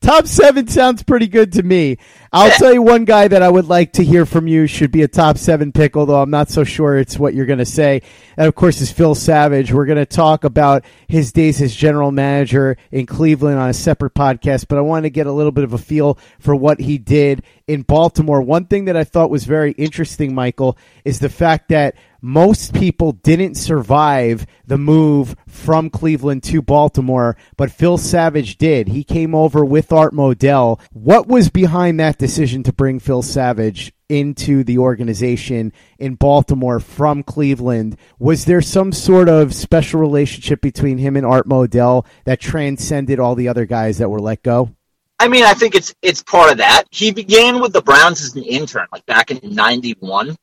Top 0.00 0.26
seven 0.26 0.68
sounds 0.68 1.02
pretty 1.02 1.26
good 1.26 1.52
to 1.52 1.62
me. 1.62 1.96
I'll 2.32 2.50
tell 2.50 2.72
you 2.72 2.82
one 2.82 3.06
guy 3.06 3.28
that 3.28 3.42
I 3.42 3.48
would 3.48 3.66
like 3.66 3.94
to 3.94 4.04
hear 4.04 4.26
from 4.26 4.46
you 4.46 4.66
should 4.66 4.92
be 4.92 5.02
a 5.02 5.08
top 5.08 5.38
seven 5.38 5.72
pick, 5.72 5.96
although 5.96 6.20
I'm 6.20 6.30
not 6.30 6.50
so 6.50 6.64
sure 6.64 6.98
it's 6.98 7.18
what 7.18 7.34
you're 7.34 7.46
going 7.46 7.60
to 7.60 7.64
say. 7.64 8.02
And 8.36 8.46
of 8.46 8.54
course, 8.54 8.80
is 8.80 8.92
Phil 8.92 9.14
Savage. 9.14 9.72
We're 9.72 9.86
going 9.86 9.98
to 9.98 10.06
talk 10.06 10.44
about 10.44 10.84
his 11.08 11.32
days 11.32 11.62
as 11.62 11.74
general 11.74 12.12
manager 12.12 12.76
in 12.92 13.06
Cleveland 13.06 13.58
on 13.58 13.70
a 13.70 13.74
separate 13.74 14.14
podcast, 14.14 14.66
but 14.68 14.76
I 14.76 14.82
want 14.82 15.04
to 15.04 15.10
get 15.10 15.26
a 15.26 15.32
little 15.32 15.52
bit 15.52 15.64
of 15.64 15.72
a 15.72 15.78
feel 15.78 16.18
for 16.38 16.54
what 16.54 16.78
he 16.78 16.98
did 16.98 17.42
in 17.68 17.82
Baltimore. 17.82 18.40
One 18.40 18.66
thing 18.66 18.84
that 18.84 18.96
I 18.96 19.04
thought 19.04 19.30
was 19.30 19.44
very 19.44 19.72
interesting, 19.72 20.34
Michael, 20.34 20.78
is 21.04 21.18
the 21.18 21.28
fact 21.28 21.68
that 21.70 21.96
most 22.22 22.72
people 22.74 23.12
didn't 23.12 23.56
survive 23.56 24.46
the 24.66 24.78
move 24.78 25.36
from 25.46 25.90
Cleveland 25.90 26.42
to 26.44 26.62
Baltimore, 26.62 27.36
but 27.56 27.70
Phil 27.70 27.98
Savage 27.98 28.56
did. 28.56 28.88
He 28.88 29.04
came 29.04 29.34
over 29.34 29.64
with 29.64 29.92
Art 29.92 30.12
Modell. 30.12 30.80
What 30.92 31.28
was 31.28 31.50
behind 31.50 32.00
that 32.00 32.18
decision 32.18 32.62
to 32.64 32.72
bring 32.72 33.00
Phil 33.00 33.22
Savage 33.22 33.92
into 34.08 34.62
the 34.62 34.78
organization 34.78 35.72
in 35.98 36.14
Baltimore 36.14 36.78
from 36.80 37.22
Cleveland? 37.22 37.96
Was 38.18 38.44
there 38.44 38.62
some 38.62 38.92
sort 38.92 39.28
of 39.28 39.54
special 39.54 40.00
relationship 40.00 40.60
between 40.60 40.98
him 40.98 41.16
and 41.16 41.26
Art 41.26 41.48
Modell 41.48 42.06
that 42.24 42.40
transcended 42.40 43.18
all 43.18 43.34
the 43.34 43.48
other 43.48 43.66
guys 43.66 43.98
that 43.98 44.08
were 44.08 44.20
let 44.20 44.42
go? 44.42 44.75
I 45.18 45.28
mean, 45.28 45.44
I 45.44 45.54
think 45.54 45.74
it's 45.74 45.94
it's 46.02 46.22
part 46.22 46.52
of 46.52 46.58
that. 46.58 46.84
He 46.90 47.10
began 47.10 47.60
with 47.60 47.72
the 47.72 47.82
Browns 47.82 48.22
as 48.22 48.36
an 48.36 48.42
intern, 48.42 48.86
like 48.92 49.06
back 49.06 49.30
in 49.30 49.54
'91, 49.54 50.36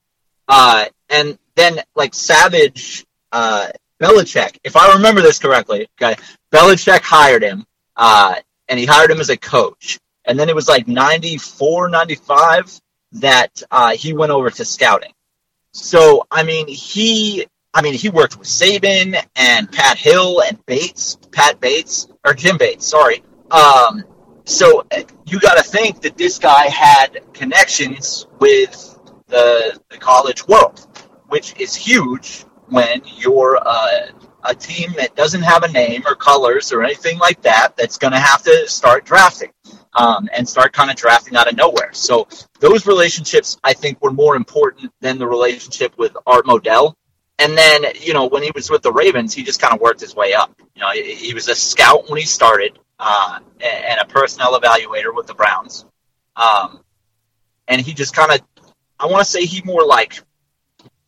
uh, 0.47 0.85
and 1.09 1.37
then 1.55 1.79
like 1.95 2.13
Savage, 2.13 3.05
uh, 3.31 3.69
Belichick, 4.03 4.57
if 4.63 4.75
I 4.75 4.93
remember 4.93 5.21
this 5.21 5.39
correctly, 5.39 5.87
okay, 6.01 6.19
Belichick 6.51 7.01
hired 7.01 7.43
him, 7.43 7.65
uh, 7.95 8.35
and 8.67 8.79
he 8.79 8.85
hired 8.85 9.11
him 9.11 9.21
as 9.21 9.29
a 9.29 9.37
coach. 9.37 9.99
And 10.25 10.39
then 10.39 10.49
it 10.49 10.55
was 10.55 10.67
like 10.67 10.87
94, 10.87 11.89
95 11.89 12.79
that 13.13 13.61
uh, 13.71 13.91
he 13.91 14.13
went 14.13 14.31
over 14.31 14.49
to 14.49 14.65
scouting. 14.65 15.13
So, 15.71 16.25
I 16.31 16.43
mean, 16.43 16.67
he, 16.67 17.45
I 17.73 17.81
mean, 17.81 17.93
he 17.93 18.09
worked 18.09 18.37
with 18.37 18.47
Saban 18.47 19.21
and 19.35 19.71
Pat 19.71 19.97
Hill 19.97 20.41
and 20.41 20.63
Bates, 20.65 21.17
Pat 21.31 21.59
Bates, 21.59 22.07
or 22.25 22.33
Jim 22.33 22.57
Bates, 22.57 22.85
sorry. 22.85 23.23
Um, 23.51 24.03
so 24.45 24.85
you 25.25 25.39
got 25.39 25.57
to 25.57 25.63
think 25.63 26.01
that 26.01 26.17
this 26.17 26.39
guy 26.39 26.67
had 26.67 27.21
connections 27.33 28.27
with 28.39 28.97
the, 29.27 29.79
the 29.89 29.97
college 29.97 30.47
world 30.47 30.87
which 31.33 31.59
is 31.59 31.73
huge 31.73 32.45
when 32.67 33.01
you're 33.17 33.55
a, 33.55 34.09
a 34.43 34.53
team 34.53 34.93
that 34.97 35.15
doesn't 35.15 35.41
have 35.41 35.63
a 35.63 35.71
name 35.71 36.03
or 36.05 36.13
colors 36.13 36.71
or 36.71 36.83
anything 36.83 37.17
like 37.17 37.41
that 37.41 37.75
that's 37.75 37.97
going 37.97 38.13
to 38.13 38.19
have 38.19 38.43
to 38.43 38.67
start 38.67 39.03
drafting 39.03 39.51
um, 39.95 40.29
and 40.31 40.47
start 40.47 40.73
kind 40.73 40.91
of 40.91 40.95
drafting 40.95 41.35
out 41.35 41.47
of 41.47 41.55
nowhere. 41.57 41.89
So 41.93 42.27
those 42.59 42.85
relationships, 42.85 43.57
I 43.63 43.73
think, 43.73 43.99
were 43.99 44.11
more 44.11 44.35
important 44.35 44.91
than 45.01 45.17
the 45.17 45.27
relationship 45.27 45.97
with 45.97 46.15
Art 46.27 46.45
Modell. 46.45 46.93
And 47.39 47.57
then, 47.57 47.83
you 47.99 48.13
know, 48.13 48.27
when 48.27 48.43
he 48.43 48.51
was 48.53 48.69
with 48.69 48.83
the 48.83 48.91
Ravens, 48.91 49.33
he 49.33 49.43
just 49.43 49.59
kind 49.59 49.73
of 49.73 49.81
worked 49.81 50.01
his 50.01 50.15
way 50.15 50.33
up. 50.33 50.53
You 50.75 50.81
know, 50.81 50.91
he, 50.91 51.15
he 51.15 51.33
was 51.33 51.47
a 51.47 51.55
scout 51.55 52.09
when 52.09 52.19
he 52.19 52.27
started 52.27 52.77
uh, 53.03 53.39
and 53.61 53.99
a 53.99 54.05
personnel 54.05 54.57
evaluator 54.59 55.13
with 55.13 55.27
the 55.27 55.33
Browns. 55.33 55.85
Um, 56.37 56.79
and 57.67 57.81
he 57.81 57.93
just 57.93 58.15
kind 58.15 58.31
of, 58.31 58.41
I 58.97 59.07
want 59.07 59.25
to 59.25 59.29
say 59.29 59.45
he 59.45 59.61
more 59.63 59.85
like 59.85 60.21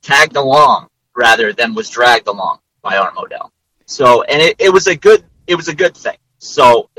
tagged 0.02 0.36
along 0.36 0.90
rather 1.16 1.54
than 1.54 1.74
was 1.74 1.90
dragged 1.90 2.28
along 2.28 2.60
by 2.82 2.98
Art 2.98 3.16
Modell. 3.16 3.50
So, 3.86 4.24
and 4.24 4.42
it, 4.42 4.56
it 4.60 4.70
was 4.70 4.88
a 4.88 4.96
good, 4.96 5.24
it 5.48 5.56
was 5.56 5.70
a 5.70 5.76
good 5.76 5.96
thing. 5.96 6.18
So, 6.38 6.90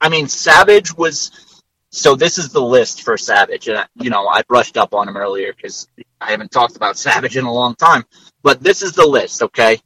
I 0.00 0.08
mean, 0.08 0.26
Savage 0.26 0.96
was, 0.96 1.62
so 1.90 2.16
this 2.16 2.36
is 2.38 2.48
the 2.48 2.60
list 2.60 3.02
for 3.02 3.16
Savage. 3.16 3.68
And, 3.68 3.86
you 3.94 4.10
know, 4.10 4.26
I 4.26 4.42
brushed 4.42 4.76
up 4.76 4.94
on 4.94 5.08
him 5.08 5.16
earlier 5.16 5.52
because 5.52 5.86
I 6.20 6.32
haven't 6.32 6.50
talked 6.50 6.76
about 6.76 6.98
Savage 7.06 7.36
in 7.36 7.44
a 7.44 7.52
long 7.52 7.76
time, 7.76 8.04
but 8.42 8.60
this 8.60 8.82
is 8.82 8.92
the 8.92 9.06
list, 9.06 9.42
okay? 9.42 9.80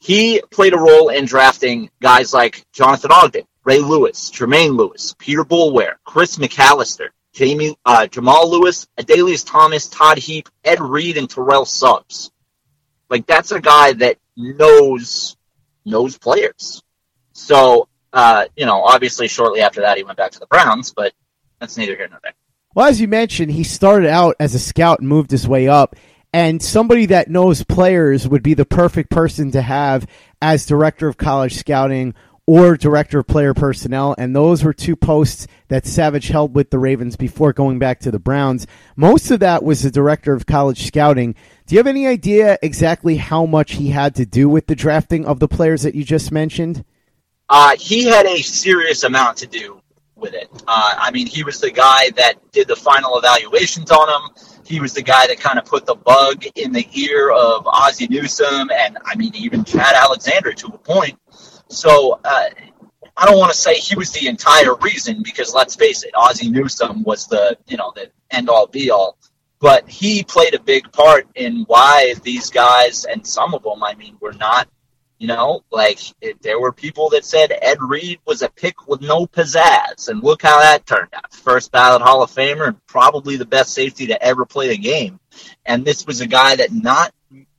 He 0.00 0.42
played 0.50 0.74
a 0.74 0.78
role 0.78 1.08
in 1.08 1.24
drafting 1.24 1.88
guys 2.00 2.34
like 2.34 2.66
Jonathan 2.72 3.12
Ogden, 3.12 3.44
Ray 3.64 3.78
Lewis, 3.78 4.30
Jermaine 4.30 4.76
Lewis, 4.76 5.14
Peter 5.18 5.44
Boulware, 5.44 5.94
Chris 6.04 6.36
McAlister, 6.36 7.08
Jamie, 7.32 7.76
uh, 7.84 8.06
Jamal 8.06 8.50
Lewis, 8.50 8.86
Adalius 8.98 9.46
Thomas, 9.46 9.88
Todd 9.88 10.18
Heap, 10.18 10.48
Ed 10.64 10.80
Reed, 10.80 11.16
and 11.16 11.30
Terrell 11.30 11.64
Suggs. 11.64 12.30
Like 13.08 13.26
that's 13.26 13.52
a 13.52 13.60
guy 13.60 13.92
that 13.94 14.18
knows 14.36 15.36
knows 15.84 16.18
players. 16.18 16.82
So 17.32 17.88
uh, 18.12 18.44
you 18.56 18.66
know, 18.66 18.82
obviously, 18.82 19.28
shortly 19.28 19.60
after 19.60 19.80
that, 19.82 19.96
he 19.96 20.04
went 20.04 20.18
back 20.18 20.32
to 20.32 20.40
the 20.40 20.46
Browns, 20.46 20.92
but 20.92 21.12
that's 21.58 21.76
neither 21.76 21.96
here 21.96 22.08
nor 22.08 22.20
there. 22.22 22.34
Well, 22.74 22.86
as 22.86 23.00
you 23.00 23.08
mentioned, 23.08 23.52
he 23.52 23.64
started 23.64 24.08
out 24.08 24.36
as 24.40 24.54
a 24.54 24.58
scout 24.58 25.00
and 25.00 25.08
moved 25.08 25.30
his 25.30 25.46
way 25.46 25.68
up. 25.68 25.96
And 26.34 26.62
somebody 26.62 27.06
that 27.06 27.28
knows 27.28 27.62
players 27.62 28.26
would 28.26 28.42
be 28.42 28.54
the 28.54 28.64
perfect 28.64 29.10
person 29.10 29.50
to 29.50 29.60
have 29.60 30.06
as 30.40 30.64
director 30.64 31.06
of 31.06 31.18
college 31.18 31.56
scouting 31.56 32.14
or 32.46 32.76
director 32.76 33.20
of 33.20 33.26
player 33.26 33.54
personnel. 33.54 34.14
And 34.18 34.34
those 34.34 34.64
were 34.64 34.72
two 34.72 34.96
posts 34.96 35.46
that 35.68 35.86
Savage 35.86 36.28
held 36.28 36.54
with 36.54 36.70
the 36.70 36.78
Ravens 36.78 37.16
before 37.16 37.52
going 37.52 37.78
back 37.78 38.00
to 38.00 38.10
the 38.10 38.18
Browns. 38.18 38.66
Most 38.96 39.30
of 39.30 39.40
that 39.40 39.62
was 39.62 39.82
the 39.82 39.90
director 39.90 40.34
of 40.34 40.46
college 40.46 40.86
scouting. 40.86 41.34
Do 41.66 41.74
you 41.74 41.78
have 41.78 41.86
any 41.86 42.06
idea 42.06 42.58
exactly 42.62 43.16
how 43.16 43.46
much 43.46 43.72
he 43.74 43.90
had 43.90 44.14
to 44.16 44.26
do 44.26 44.48
with 44.48 44.66
the 44.66 44.74
drafting 44.74 45.24
of 45.24 45.38
the 45.38 45.48
players 45.48 45.82
that 45.82 45.94
you 45.94 46.04
just 46.04 46.32
mentioned? 46.32 46.84
Uh, 47.48 47.76
he 47.78 48.04
had 48.04 48.26
a 48.26 48.42
serious 48.42 49.04
amount 49.04 49.36
to 49.38 49.46
do 49.46 49.80
with 50.16 50.34
it. 50.34 50.48
Uh, 50.66 50.94
I 50.98 51.10
mean, 51.10 51.26
he 51.26 51.44
was 51.44 51.60
the 51.60 51.70
guy 51.70 52.10
that 52.16 52.34
did 52.50 52.66
the 52.66 52.76
final 52.76 53.18
evaluations 53.18 53.90
on 53.90 54.06
them. 54.06 54.46
He 54.64 54.80
was 54.80 54.94
the 54.94 55.02
guy 55.02 55.26
that 55.26 55.38
kind 55.38 55.58
of 55.58 55.64
put 55.64 55.84
the 55.84 55.94
bug 55.94 56.44
in 56.54 56.72
the 56.72 56.86
ear 56.94 57.30
of 57.30 57.66
Ozzie 57.66 58.08
Newsome 58.08 58.70
and, 58.70 58.96
I 59.04 59.16
mean, 59.16 59.34
even 59.34 59.64
Chad 59.64 59.94
Alexander 59.94 60.52
to 60.52 60.68
a 60.68 60.78
point. 60.78 61.18
So 61.72 62.20
uh, 62.24 62.50
I 63.16 63.26
don't 63.26 63.38
want 63.38 63.52
to 63.52 63.58
say 63.58 63.74
he 63.74 63.96
was 63.96 64.12
the 64.12 64.28
entire 64.28 64.74
reason 64.76 65.22
because 65.22 65.54
let's 65.54 65.74
face 65.74 66.02
it, 66.02 66.12
Ozzie 66.14 66.50
Newsome 66.50 67.02
was 67.02 67.26
the 67.26 67.56
you 67.66 67.76
know 67.76 67.92
the 67.94 68.10
end 68.30 68.48
all 68.48 68.66
be 68.66 68.90
all, 68.90 69.16
but 69.58 69.88
he 69.88 70.22
played 70.22 70.54
a 70.54 70.60
big 70.60 70.92
part 70.92 71.26
in 71.34 71.64
why 71.66 72.14
these 72.22 72.50
guys 72.50 73.04
and 73.04 73.26
some 73.26 73.54
of 73.54 73.62
them, 73.62 73.82
I 73.82 73.94
mean, 73.94 74.16
were 74.20 74.32
not. 74.32 74.68
You 75.18 75.28
know, 75.28 75.62
like 75.70 76.00
it, 76.20 76.42
there 76.42 76.58
were 76.58 76.72
people 76.72 77.10
that 77.10 77.24
said 77.24 77.56
Ed 77.62 77.78
Reed 77.80 78.18
was 78.26 78.42
a 78.42 78.48
pick 78.48 78.88
with 78.88 79.02
no 79.02 79.24
pizzazz, 79.24 80.08
and 80.08 80.20
look 80.20 80.42
how 80.42 80.58
that 80.58 80.84
turned 80.84 81.14
out. 81.14 81.32
First 81.32 81.70
ballot 81.70 82.02
Hall 82.02 82.24
of 82.24 82.32
Famer 82.32 82.66
and 82.66 82.86
probably 82.88 83.36
the 83.36 83.44
best 83.44 83.72
safety 83.72 84.08
to 84.08 84.20
ever 84.20 84.44
play 84.44 84.66
the 84.66 84.76
game. 84.76 85.20
And 85.64 85.84
this 85.84 86.08
was 86.08 86.20
a 86.22 86.26
guy 86.26 86.56
that 86.56 86.72
not 86.72 87.14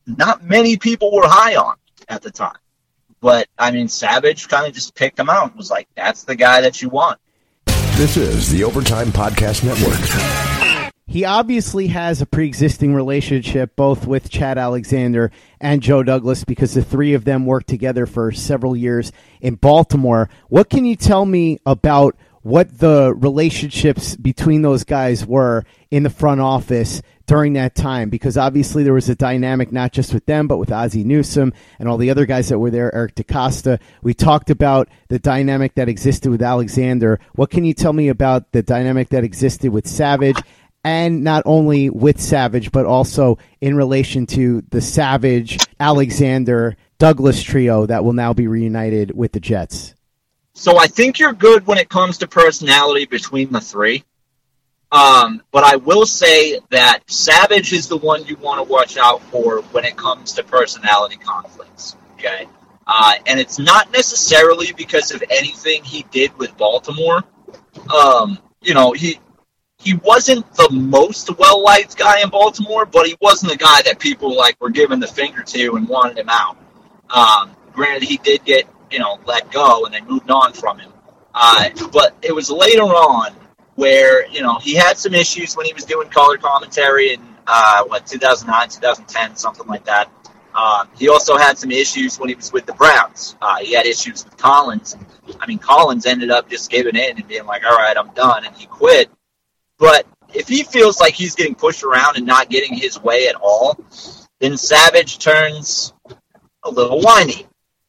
not 0.06 0.44
many 0.44 0.76
people 0.76 1.14
were 1.14 1.26
high 1.26 1.56
on 1.56 1.78
at 2.10 2.22
the 2.22 2.32
time. 2.32 2.58
But 3.24 3.48
I 3.58 3.72
mean, 3.72 3.88
Savage 3.88 4.50
kind 4.50 4.68
of 4.68 4.74
just 4.74 4.96
picked 4.96 5.18
him 5.18 5.30
out 5.30 5.48
and 5.48 5.56
was 5.56 5.72
like, 5.72 5.88
"That's 5.96 6.26
the 6.26 6.36
guy 6.36 6.60
that 6.60 6.82
you 6.82 6.90
want." 6.90 7.20
This 7.96 8.18
is 8.18 8.52
the 8.52 8.66
Overtime 8.66 9.14
Podcast 9.14 9.64
Network. 9.64 10.92
He 11.08 11.24
obviously 11.24 11.88
has 11.88 12.22
a 12.22 12.26
pre-existing 12.26 12.94
relationship 12.94 13.78
both 13.78 14.06
with 14.06 14.30
Chad 14.30 14.58
Alexander 14.58 15.32
and 15.62 15.82
Joe 15.82 16.04
Douglas 16.04 16.44
because 16.44 16.74
the 16.74 16.84
three 16.84 17.14
of 17.14 17.24
them 17.24 17.46
worked 17.46 17.68
together 17.68 18.06
for 18.06 18.34
several 18.34 18.76
years 18.76 19.14
in 19.40 19.56
Baltimore. 19.56 20.30
What 20.50 20.70
can 20.70 20.84
you 20.84 20.98
tell 20.98 21.26
me 21.26 21.60
about 21.66 22.18
what 22.42 22.80
the 22.80 23.14
relationships 23.16 24.18
between 24.18 24.64
those 24.64 24.84
guys 24.84 25.26
were 25.26 25.64
in 25.92 26.04
the 26.04 26.10
front 26.10 26.42
office 26.42 27.02
during 27.26 27.54
that 27.54 27.76
time 27.76 28.10
because 28.10 28.38
obviously 28.38 28.84
there 28.84 28.94
was 28.94 29.10
a 29.10 29.16
dynamic 29.16 29.72
not 29.72 29.92
just 29.92 30.14
with 30.14 30.26
them 30.26 30.48
but 30.48 30.58
with 30.58 30.72
Ozzie 30.72 31.04
Newsome 31.04 31.54
and 31.80 31.88
all 31.88 31.98
the 31.98 32.10
other 32.10 32.26
guys 32.26 32.50
that 32.50 32.60
were 32.60 32.72
there, 32.72 32.94
Eric 32.94 33.16
DeCosta. 33.16 33.80
We 34.02 34.14
talked 34.14 34.50
about 34.50 34.90
the 35.08 35.20
dynamic 35.20 35.76
that 35.76 35.90
existed 35.90 36.30
with 36.30 36.42
Alexander. 36.42 37.20
What 37.36 37.50
can 37.50 37.64
you 37.64 37.74
tell 37.74 37.94
me 37.94 38.10
about 38.10 38.52
the 38.52 38.64
dynamic 38.64 39.10
that 39.10 39.24
existed 39.24 39.72
with 39.72 39.88
Savage 39.88 40.42
and 40.84 41.24
not 41.24 41.44
only 41.46 41.90
with 41.90 42.20
Savage 42.20 42.72
but 42.72 42.86
also 42.86 43.38
in 43.62 43.76
relation 43.76 44.26
to 44.28 44.62
the 44.70 44.82
Savage 44.82 45.58
Alexander 45.80 46.76
Douglas 46.98 47.42
trio 47.42 47.86
that 47.86 48.04
will 48.04 48.14
now 48.14 48.34
be 48.34 48.48
reunited 48.48 49.16
with 49.16 49.32
the 49.32 49.40
Jets? 49.40 49.96
So 50.54 50.78
I 50.78 50.88
think 50.88 51.20
you're 51.20 51.34
good 51.34 51.66
when 51.66 51.78
it 51.78 51.90
comes 51.90 52.20
to 52.20 52.28
personality 52.28 53.06
between 53.06 53.52
the 53.52 53.60
three. 53.60 54.04
Um, 54.94 55.42
but 55.52 55.64
I 55.64 55.78
will 55.78 56.06
say 56.06 56.60
that 56.70 57.00
Savage 57.10 57.74
is 57.74 57.88
the 57.88 57.98
one 57.98 58.26
you 58.26 58.36
want 58.36 58.64
to 58.64 58.72
watch 58.72 58.96
out 58.96 59.24
for 59.24 59.62
when 59.72 59.86
it 59.86 59.98
comes 59.98 60.34
to 60.34 60.44
personality 60.44 61.18
conflicts. 61.18 61.96
Okay. 62.14 62.48
Uh, 62.86 63.14
and 63.26 63.40
it's 63.40 63.58
not 63.58 63.92
necessarily 63.92 64.72
because 64.72 65.12
of 65.12 65.24
anything 65.32 65.84
he 65.84 66.06
did 66.12 66.38
with 66.38 66.56
Baltimore. 66.58 67.24
Um, 67.94 68.38
you 68.62 68.76
know, 68.76 68.92
he 68.92 69.20
he 69.80 69.96
wasn't 69.96 70.54
the 70.54 70.70
most 70.72 71.38
well 71.40 71.64
liked 71.64 71.98
guy 71.98 72.22
in 72.22 72.30
Baltimore, 72.30 72.86
but 72.86 73.08
he 73.08 73.18
wasn't 73.20 73.52
the 73.52 73.58
guy 73.58 73.82
that 73.82 73.98
people 74.00 74.36
like 74.36 74.62
were 74.62 74.70
giving 74.70 75.00
the 75.00 75.08
finger 75.08 75.42
to 75.42 75.76
and 75.76 75.90
wanted 75.90 76.20
him 76.20 76.30
out. 76.30 76.58
Um, 77.10 77.56
granted, 77.74 78.04
he 78.08 78.18
did 78.18 78.46
get 78.46 78.68
you 78.94 79.00
know, 79.00 79.20
let 79.26 79.52
go 79.52 79.86
and 79.86 79.94
they 79.94 80.02
moved 80.02 80.30
on 80.30 80.54
from 80.54 80.78
him. 80.78 80.92
Uh, 81.34 81.70
but 81.92 82.16
it 82.22 82.34
was 82.34 82.52
later 82.52 82.84
on 82.84 83.36
where, 83.76 84.28
you 84.28 84.42
know, 84.42 84.60
he 84.60 84.76
had 84.76 84.98
some 84.98 85.14
issues 85.14 85.56
when 85.56 85.66
he 85.66 85.74
was 85.74 85.86
doing 85.86 86.10
color 86.10 86.38
commentary 86.38 87.14
in, 87.14 87.22
uh, 87.48 87.84
what, 87.86 88.06
2009, 88.06 88.70
2010, 88.70 89.36
something 89.36 89.68
like 89.68 89.86
that. 89.86 90.12
Um, 90.56 90.88
he 90.96 91.10
also 91.10 91.36
had 91.36 91.58
some 91.58 91.72
issues 91.72 92.20
when 92.20 92.30
he 92.30 92.36
was 92.36 92.54
with 92.54 92.66
the 92.66 92.74
Browns. 92.74 93.36
Uh, 93.42 93.58
he 93.58 93.74
had 93.74 93.86
issues 93.86 94.24
with 94.24 94.38
Collins. 94.38 94.96
I 95.40 95.48
mean, 95.48 95.58
Collins 95.58 96.06
ended 96.06 96.30
up 96.30 96.50
just 96.50 96.70
giving 96.70 96.96
in 96.96 97.18
and 97.18 97.28
being 97.28 97.46
like, 97.46 97.66
all 97.66 97.76
right, 97.76 97.98
I'm 97.98 98.14
done, 98.14 98.46
and 98.46 98.56
he 98.56 98.68
quit. 98.68 99.10
But 99.80 100.06
if 100.34 100.48
he 100.48 100.64
feels 100.64 101.00
like 101.00 101.14
he's 101.14 101.36
getting 101.36 101.56
pushed 101.56 101.84
around 101.84 102.18
and 102.18 102.26
not 102.26 102.50
getting 102.50 102.76
his 102.76 103.02
way 103.02 103.28
at 103.28 103.36
all, 103.36 103.78
then 104.40 104.58
Savage 104.58 105.18
turns 105.18 105.94
a 106.64 106.70
little 106.70 107.02
whiny. 107.02 107.48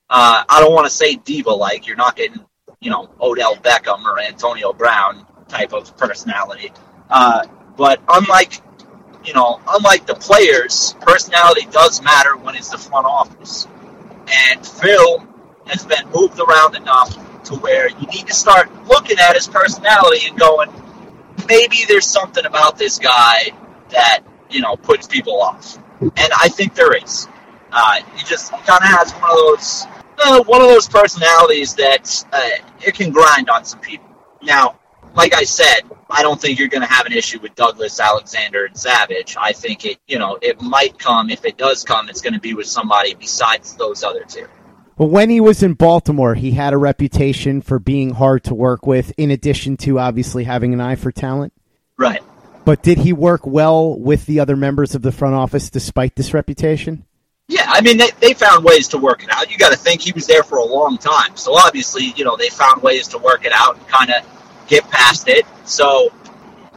Uh, 0.08 0.44
I 0.48 0.60
don't 0.60 0.72
want 0.72 0.86
to 0.86 0.92
say 0.92 1.16
diva 1.16 1.50
like. 1.50 1.86
You're 1.86 1.96
not 1.96 2.16
getting, 2.16 2.44
you 2.80 2.90
know, 2.90 3.10
Odell 3.20 3.56
Beckham 3.56 4.04
or 4.04 4.20
Antonio 4.20 4.72
Brown 4.72 5.26
type 5.48 5.72
of 5.72 5.96
personality. 5.96 6.72
Uh, 7.10 7.46
but 7.76 8.00
unlike, 8.08 8.60
you 9.24 9.34
know, 9.34 9.60
unlike 9.66 10.06
the 10.06 10.14
players, 10.14 10.94
personality 11.00 11.66
does 11.70 12.02
matter 12.02 12.36
when 12.36 12.54
it's 12.54 12.70
the 12.70 12.78
front 12.78 13.06
office. 13.06 13.66
And 14.50 14.66
Phil 14.66 15.26
has 15.66 15.84
been 15.84 16.08
moved 16.14 16.40
around 16.40 16.76
enough 16.76 17.12
to 17.44 17.54
where 17.56 17.88
you 17.88 18.06
need 18.06 18.26
to 18.26 18.34
start 18.34 18.70
looking 18.86 19.18
at 19.18 19.34
his 19.34 19.46
personality 19.46 20.26
and 20.26 20.38
going, 20.38 20.70
maybe 21.48 21.84
there's 21.86 22.06
something 22.06 22.44
about 22.44 22.78
this 22.78 22.98
guy 22.98 23.50
that, 23.90 24.20
you 24.50 24.60
know, 24.60 24.76
puts 24.76 25.06
people 25.06 25.40
off. 25.40 25.78
And 26.00 26.32
I 26.40 26.48
think 26.48 26.74
there 26.74 26.94
is. 26.96 27.28
Uh, 27.70 28.00
he 28.14 28.24
just 28.24 28.52
kind 28.52 28.68
of 28.68 28.82
has 28.82 29.12
one 29.12 29.30
of 29.30 29.36
those 29.36 29.86
uh, 30.18 30.42
one 30.44 30.60
of 30.60 30.68
those 30.68 30.88
personalities 30.88 31.74
that 31.74 32.24
uh, 32.32 32.50
it 32.80 32.94
can 32.94 33.10
grind 33.10 33.50
on 33.50 33.64
some 33.64 33.80
people. 33.80 34.08
Now, 34.42 34.78
like 35.14 35.34
I 35.34 35.44
said, 35.44 35.82
I 36.10 36.22
don't 36.22 36.40
think 36.40 36.58
you're 36.58 36.68
going 36.68 36.86
to 36.86 36.92
have 36.92 37.06
an 37.06 37.12
issue 37.12 37.38
with 37.40 37.54
Douglas, 37.54 38.00
Alexander, 38.00 38.66
and 38.66 38.76
Savage. 38.76 39.36
I 39.38 39.52
think 39.52 39.84
it, 39.84 39.98
you 40.06 40.18
know, 40.18 40.38
it 40.42 40.60
might 40.60 40.98
come. 40.98 41.30
If 41.30 41.44
it 41.44 41.56
does 41.56 41.84
come, 41.84 42.08
it's 42.08 42.20
going 42.20 42.34
to 42.34 42.40
be 42.40 42.54
with 42.54 42.66
somebody 42.66 43.14
besides 43.14 43.74
those 43.76 44.02
other 44.02 44.24
two. 44.24 44.46
But 44.96 45.06
when 45.06 45.30
he 45.30 45.40
was 45.40 45.62
in 45.62 45.74
Baltimore, 45.74 46.34
he 46.34 46.52
had 46.52 46.72
a 46.72 46.78
reputation 46.78 47.62
for 47.62 47.78
being 47.78 48.10
hard 48.10 48.44
to 48.44 48.54
work 48.54 48.86
with, 48.86 49.12
in 49.16 49.30
addition 49.30 49.76
to 49.78 49.98
obviously 49.98 50.44
having 50.44 50.72
an 50.72 50.80
eye 50.80 50.94
for 50.94 51.10
talent. 51.10 51.52
Right. 51.96 52.22
But 52.64 52.82
did 52.82 52.98
he 52.98 53.12
work 53.12 53.46
well 53.46 53.98
with 53.98 54.26
the 54.26 54.40
other 54.40 54.56
members 54.56 54.94
of 54.94 55.02
the 55.02 55.12
front 55.12 55.34
office 55.34 55.70
despite 55.70 56.14
this 56.16 56.32
reputation? 56.32 57.04
Yeah, 57.48 57.66
I 57.68 57.82
mean, 57.82 57.98
they, 57.98 58.10
they 58.20 58.32
found 58.32 58.64
ways 58.64 58.88
to 58.88 58.98
work 58.98 59.22
it 59.22 59.28
out. 59.30 59.50
You 59.50 59.58
got 59.58 59.72
to 59.72 59.76
think 59.76 60.00
he 60.00 60.12
was 60.12 60.26
there 60.26 60.42
for 60.42 60.58
a 60.58 60.64
long 60.64 60.96
time. 60.96 61.36
So 61.36 61.54
obviously, 61.54 62.14
you 62.16 62.24
know, 62.24 62.36
they 62.36 62.48
found 62.48 62.82
ways 62.82 63.08
to 63.08 63.18
work 63.18 63.44
it 63.44 63.52
out 63.52 63.76
and 63.76 63.86
kind 63.88 64.10
of 64.10 64.33
get 64.68 64.88
past 64.90 65.28
it. 65.28 65.46
So 65.64 66.12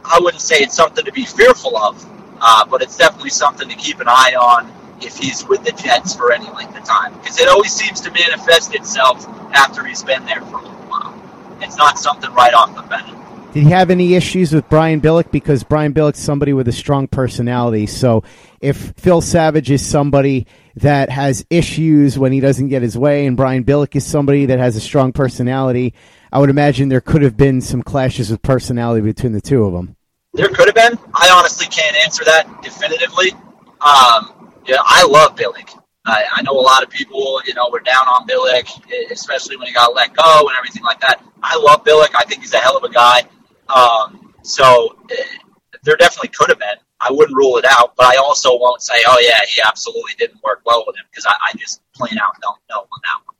I 0.04 0.18
wouldn't 0.20 0.42
say 0.42 0.56
it's 0.56 0.74
something 0.74 1.04
to 1.04 1.12
be 1.12 1.24
fearful 1.24 1.76
of, 1.76 2.04
uh, 2.40 2.64
but 2.66 2.82
it's 2.82 2.96
definitely 2.96 3.30
something 3.30 3.68
to 3.68 3.76
keep 3.76 4.00
an 4.00 4.08
eye 4.08 4.34
on 4.38 4.72
if 5.00 5.16
he's 5.16 5.46
with 5.46 5.64
the 5.64 5.72
Jets 5.72 6.14
for 6.14 6.32
any 6.32 6.50
length 6.50 6.76
of 6.76 6.84
time. 6.84 7.14
Because 7.18 7.38
it 7.40 7.48
always 7.48 7.72
seems 7.72 8.00
to 8.02 8.10
manifest 8.10 8.74
itself 8.74 9.26
after 9.54 9.84
he's 9.84 10.02
been 10.02 10.24
there 10.24 10.40
for 10.42 10.56
a 10.56 10.62
little 10.62 10.70
while. 10.88 11.14
It's 11.60 11.76
not 11.76 11.98
something 11.98 12.32
right 12.32 12.54
off 12.54 12.74
the 12.74 12.82
bat. 12.82 13.14
Did 13.54 13.64
he 13.64 13.70
have 13.70 13.90
any 13.90 14.14
issues 14.14 14.52
with 14.52 14.68
Brian 14.68 15.00
Billick? 15.00 15.30
Because 15.30 15.64
Brian 15.64 15.94
Billick's 15.94 16.18
somebody 16.18 16.52
with 16.52 16.68
a 16.68 16.72
strong 16.72 17.08
personality. 17.08 17.86
So 17.86 18.22
if 18.60 18.92
Phil 18.98 19.22
Savage 19.22 19.70
is 19.70 19.84
somebody 19.84 20.46
that 20.76 21.08
has 21.08 21.46
issues 21.48 22.18
when 22.18 22.30
he 22.30 22.40
doesn't 22.40 22.68
get 22.68 22.82
his 22.82 22.96
way, 22.96 23.26
and 23.26 23.36
Brian 23.36 23.64
Billick 23.64 23.96
is 23.96 24.06
somebody 24.06 24.46
that 24.46 24.58
has 24.58 24.76
a 24.76 24.80
strong 24.80 25.12
personality, 25.12 25.94
I 26.32 26.38
would 26.38 26.50
imagine 26.50 26.88
there 26.88 27.00
could 27.00 27.22
have 27.22 27.36
been 27.36 27.60
some 27.60 27.82
clashes 27.82 28.30
of 28.30 28.42
personality 28.42 29.02
between 29.02 29.32
the 29.32 29.40
two 29.40 29.64
of 29.64 29.72
them. 29.72 29.96
There 30.34 30.48
could 30.48 30.66
have 30.66 30.74
been. 30.74 30.98
I 31.14 31.30
honestly 31.30 31.66
can't 31.66 31.96
answer 32.04 32.24
that 32.24 32.62
definitively. 32.62 33.32
Um, 33.80 34.52
yeah, 34.66 34.76
I 34.84 35.06
love 35.08 35.36
Billick. 35.36 35.74
I, 36.04 36.24
I 36.36 36.42
know 36.42 36.52
a 36.52 36.60
lot 36.60 36.82
of 36.82 36.90
people, 36.90 37.40
you 37.46 37.54
know, 37.54 37.68
were 37.70 37.80
down 37.80 38.06
on 38.06 38.26
Billick, 38.26 38.68
especially 39.10 39.56
when 39.56 39.66
he 39.66 39.72
got 39.72 39.94
let 39.94 40.14
go 40.14 40.48
and 40.48 40.56
everything 40.56 40.82
like 40.82 41.00
that. 41.00 41.22
I 41.42 41.56
love 41.56 41.84
Billick. 41.84 42.14
I 42.14 42.24
think 42.24 42.42
he's 42.42 42.54
a 42.54 42.58
hell 42.58 42.76
of 42.76 42.84
a 42.84 42.90
guy. 42.90 43.22
Um, 43.68 44.34
so 44.42 44.96
uh, 45.10 45.14
there 45.82 45.96
definitely 45.96 46.28
could 46.28 46.48
have 46.50 46.58
been. 46.58 46.76
I 47.00 47.12
wouldn't 47.12 47.36
rule 47.36 47.58
it 47.58 47.64
out, 47.64 47.94
but 47.96 48.06
I 48.06 48.16
also 48.16 48.58
won't 48.58 48.82
say, 48.82 48.94
oh 49.06 49.18
yeah, 49.20 49.38
he 49.46 49.60
absolutely 49.64 50.12
didn't 50.18 50.42
work 50.42 50.62
well 50.64 50.84
with 50.86 50.96
him 50.96 51.04
because 51.10 51.26
I, 51.26 51.32
I 51.32 51.56
just 51.56 51.80
plain 51.94 52.18
out 52.18 52.34
don't 52.42 52.58
know 52.68 52.80
on 52.80 53.00
that 53.04 53.26
one. 53.26 53.36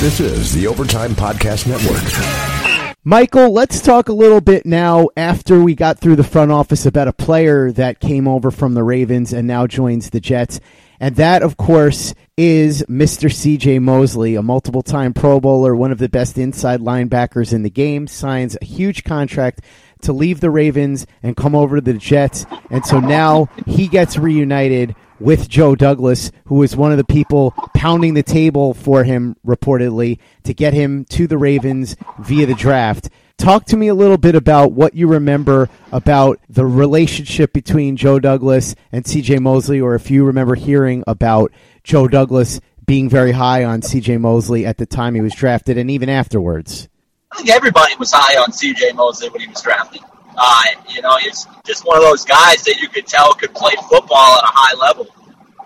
This 0.00 0.20
is 0.20 0.54
the 0.54 0.68
Overtime 0.68 1.10
Podcast 1.10 1.66
Network. 1.66 2.94
Michael, 3.02 3.52
let's 3.52 3.80
talk 3.80 4.08
a 4.08 4.12
little 4.12 4.40
bit 4.40 4.64
now 4.64 5.08
after 5.16 5.60
we 5.60 5.74
got 5.74 5.98
through 5.98 6.14
the 6.14 6.22
front 6.22 6.52
office 6.52 6.86
about 6.86 7.08
a 7.08 7.12
player 7.12 7.72
that 7.72 7.98
came 7.98 8.28
over 8.28 8.52
from 8.52 8.74
the 8.74 8.84
Ravens 8.84 9.32
and 9.32 9.48
now 9.48 9.66
joins 9.66 10.10
the 10.10 10.20
Jets. 10.20 10.60
And 11.00 11.16
that, 11.16 11.42
of 11.42 11.56
course, 11.56 12.14
is 12.36 12.84
Mr. 12.84 13.28
CJ 13.28 13.82
Mosley, 13.82 14.36
a 14.36 14.42
multiple 14.42 14.84
time 14.84 15.14
Pro 15.14 15.40
Bowler, 15.40 15.74
one 15.74 15.90
of 15.90 15.98
the 15.98 16.08
best 16.08 16.38
inside 16.38 16.80
linebackers 16.80 17.52
in 17.52 17.64
the 17.64 17.70
game, 17.70 18.06
signs 18.06 18.56
a 18.62 18.64
huge 18.64 19.02
contract 19.02 19.62
to 20.02 20.12
leave 20.12 20.38
the 20.38 20.50
Ravens 20.50 21.08
and 21.24 21.36
come 21.36 21.56
over 21.56 21.74
to 21.74 21.80
the 21.82 21.94
Jets. 21.94 22.46
And 22.70 22.86
so 22.86 23.00
now 23.00 23.48
he 23.66 23.88
gets 23.88 24.16
reunited 24.16 24.94
with 25.20 25.48
Joe 25.48 25.74
Douglas, 25.74 26.30
who 26.46 26.56
was 26.56 26.76
one 26.76 26.92
of 26.92 26.98
the 26.98 27.04
people 27.04 27.52
pounding 27.74 28.14
the 28.14 28.22
table 28.22 28.74
for 28.74 29.04
him, 29.04 29.36
reportedly, 29.46 30.18
to 30.44 30.54
get 30.54 30.74
him 30.74 31.04
to 31.06 31.26
the 31.26 31.38
Ravens 31.38 31.96
via 32.18 32.46
the 32.46 32.54
draft. 32.54 33.08
Talk 33.36 33.66
to 33.66 33.76
me 33.76 33.88
a 33.88 33.94
little 33.94 34.18
bit 34.18 34.34
about 34.34 34.72
what 34.72 34.94
you 34.94 35.06
remember 35.06 35.68
about 35.92 36.40
the 36.48 36.66
relationship 36.66 37.52
between 37.52 37.96
Joe 37.96 38.18
Douglas 38.18 38.74
and 38.90 39.04
CJ 39.04 39.40
Mosley, 39.40 39.80
or 39.80 39.94
if 39.94 40.10
you 40.10 40.24
remember 40.24 40.56
hearing 40.56 41.04
about 41.06 41.52
Joe 41.84 42.08
Douglas 42.08 42.60
being 42.84 43.08
very 43.08 43.32
high 43.32 43.64
on 43.64 43.82
CJ 43.82 44.18
Mosley 44.20 44.66
at 44.66 44.78
the 44.78 44.86
time 44.86 45.14
he 45.14 45.20
was 45.20 45.34
drafted 45.34 45.78
and 45.78 45.90
even 45.90 46.08
afterwards. 46.08 46.88
I 47.30 47.36
think 47.36 47.50
everybody 47.50 47.94
was 47.96 48.10
high 48.12 48.40
on 48.42 48.52
C.J. 48.52 48.92
Mosley 48.92 49.28
when 49.28 49.42
he 49.42 49.46
was 49.46 49.60
drafted. 49.60 50.00
Uh, 50.40 50.62
you 50.88 51.02
know, 51.02 51.16
he's 51.16 51.46
just 51.66 51.84
one 51.84 51.96
of 51.96 52.04
those 52.04 52.24
guys 52.24 52.62
that 52.62 52.80
you 52.80 52.88
could 52.88 53.06
tell 53.06 53.34
could 53.34 53.52
play 53.54 53.72
football 53.88 54.38
at 54.38 54.44
a 54.44 54.52
high 54.54 54.76
level. 54.76 55.08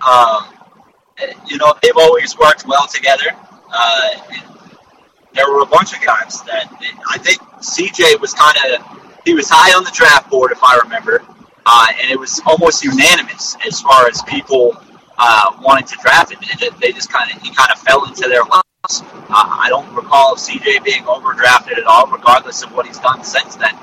Um, 0.09 0.63
you 1.47 1.59
know, 1.59 1.75
they've 1.83 1.97
always 1.97 2.39
worked 2.39 2.67
well 2.67 2.87
together. 2.87 3.27
Uh, 3.73 4.11
there 5.35 5.51
were 5.51 5.61
a 5.61 5.67
bunch 5.67 5.95
of 5.95 6.03
guys 6.03 6.43
that 6.43 6.73
I 7.11 7.19
think 7.19 7.41
CJ 7.61 8.21
was 8.21 8.33
kind 8.33 8.57
of 8.75 9.03
he 9.25 9.35
was 9.35 9.49
high 9.49 9.77
on 9.77 9.85
the 9.85 9.91
draft 9.93 10.31
board, 10.31 10.53
if 10.53 10.63
I 10.65 10.79
remember, 10.83 11.23
uh, 11.65 11.87
and 12.01 12.11
it 12.11 12.19
was 12.19 12.41
almost 12.47 12.83
unanimous 12.83 13.57
as 13.67 13.81
far 13.81 14.09
as 14.09 14.23
people 14.23 14.77
uh, 15.19 15.53
wanting 15.61 15.87
to 15.87 15.97
draft 16.03 16.33
him. 16.33 16.41
They 16.81 16.93
just 16.93 17.13
kind 17.13 17.31
of 17.31 17.41
he 17.43 17.55
kind 17.55 17.71
of 17.71 17.79
fell 17.79 18.05
into 18.07 18.29
their 18.29 18.43
lap 18.43 18.65
Uh, 18.85 18.99
I 19.31 19.69
don't 19.69 19.95
recall 19.95 20.35
CJ 20.37 20.83
being 20.83 21.05
overdrafted 21.05 21.79
at 21.79 21.85
all, 21.85 22.07
regardless 22.09 22.63
of 22.63 22.73
what 22.75 22.87
he's 22.87 22.99
done 22.99 23.23
since 23.23 23.57
then. 23.57 23.77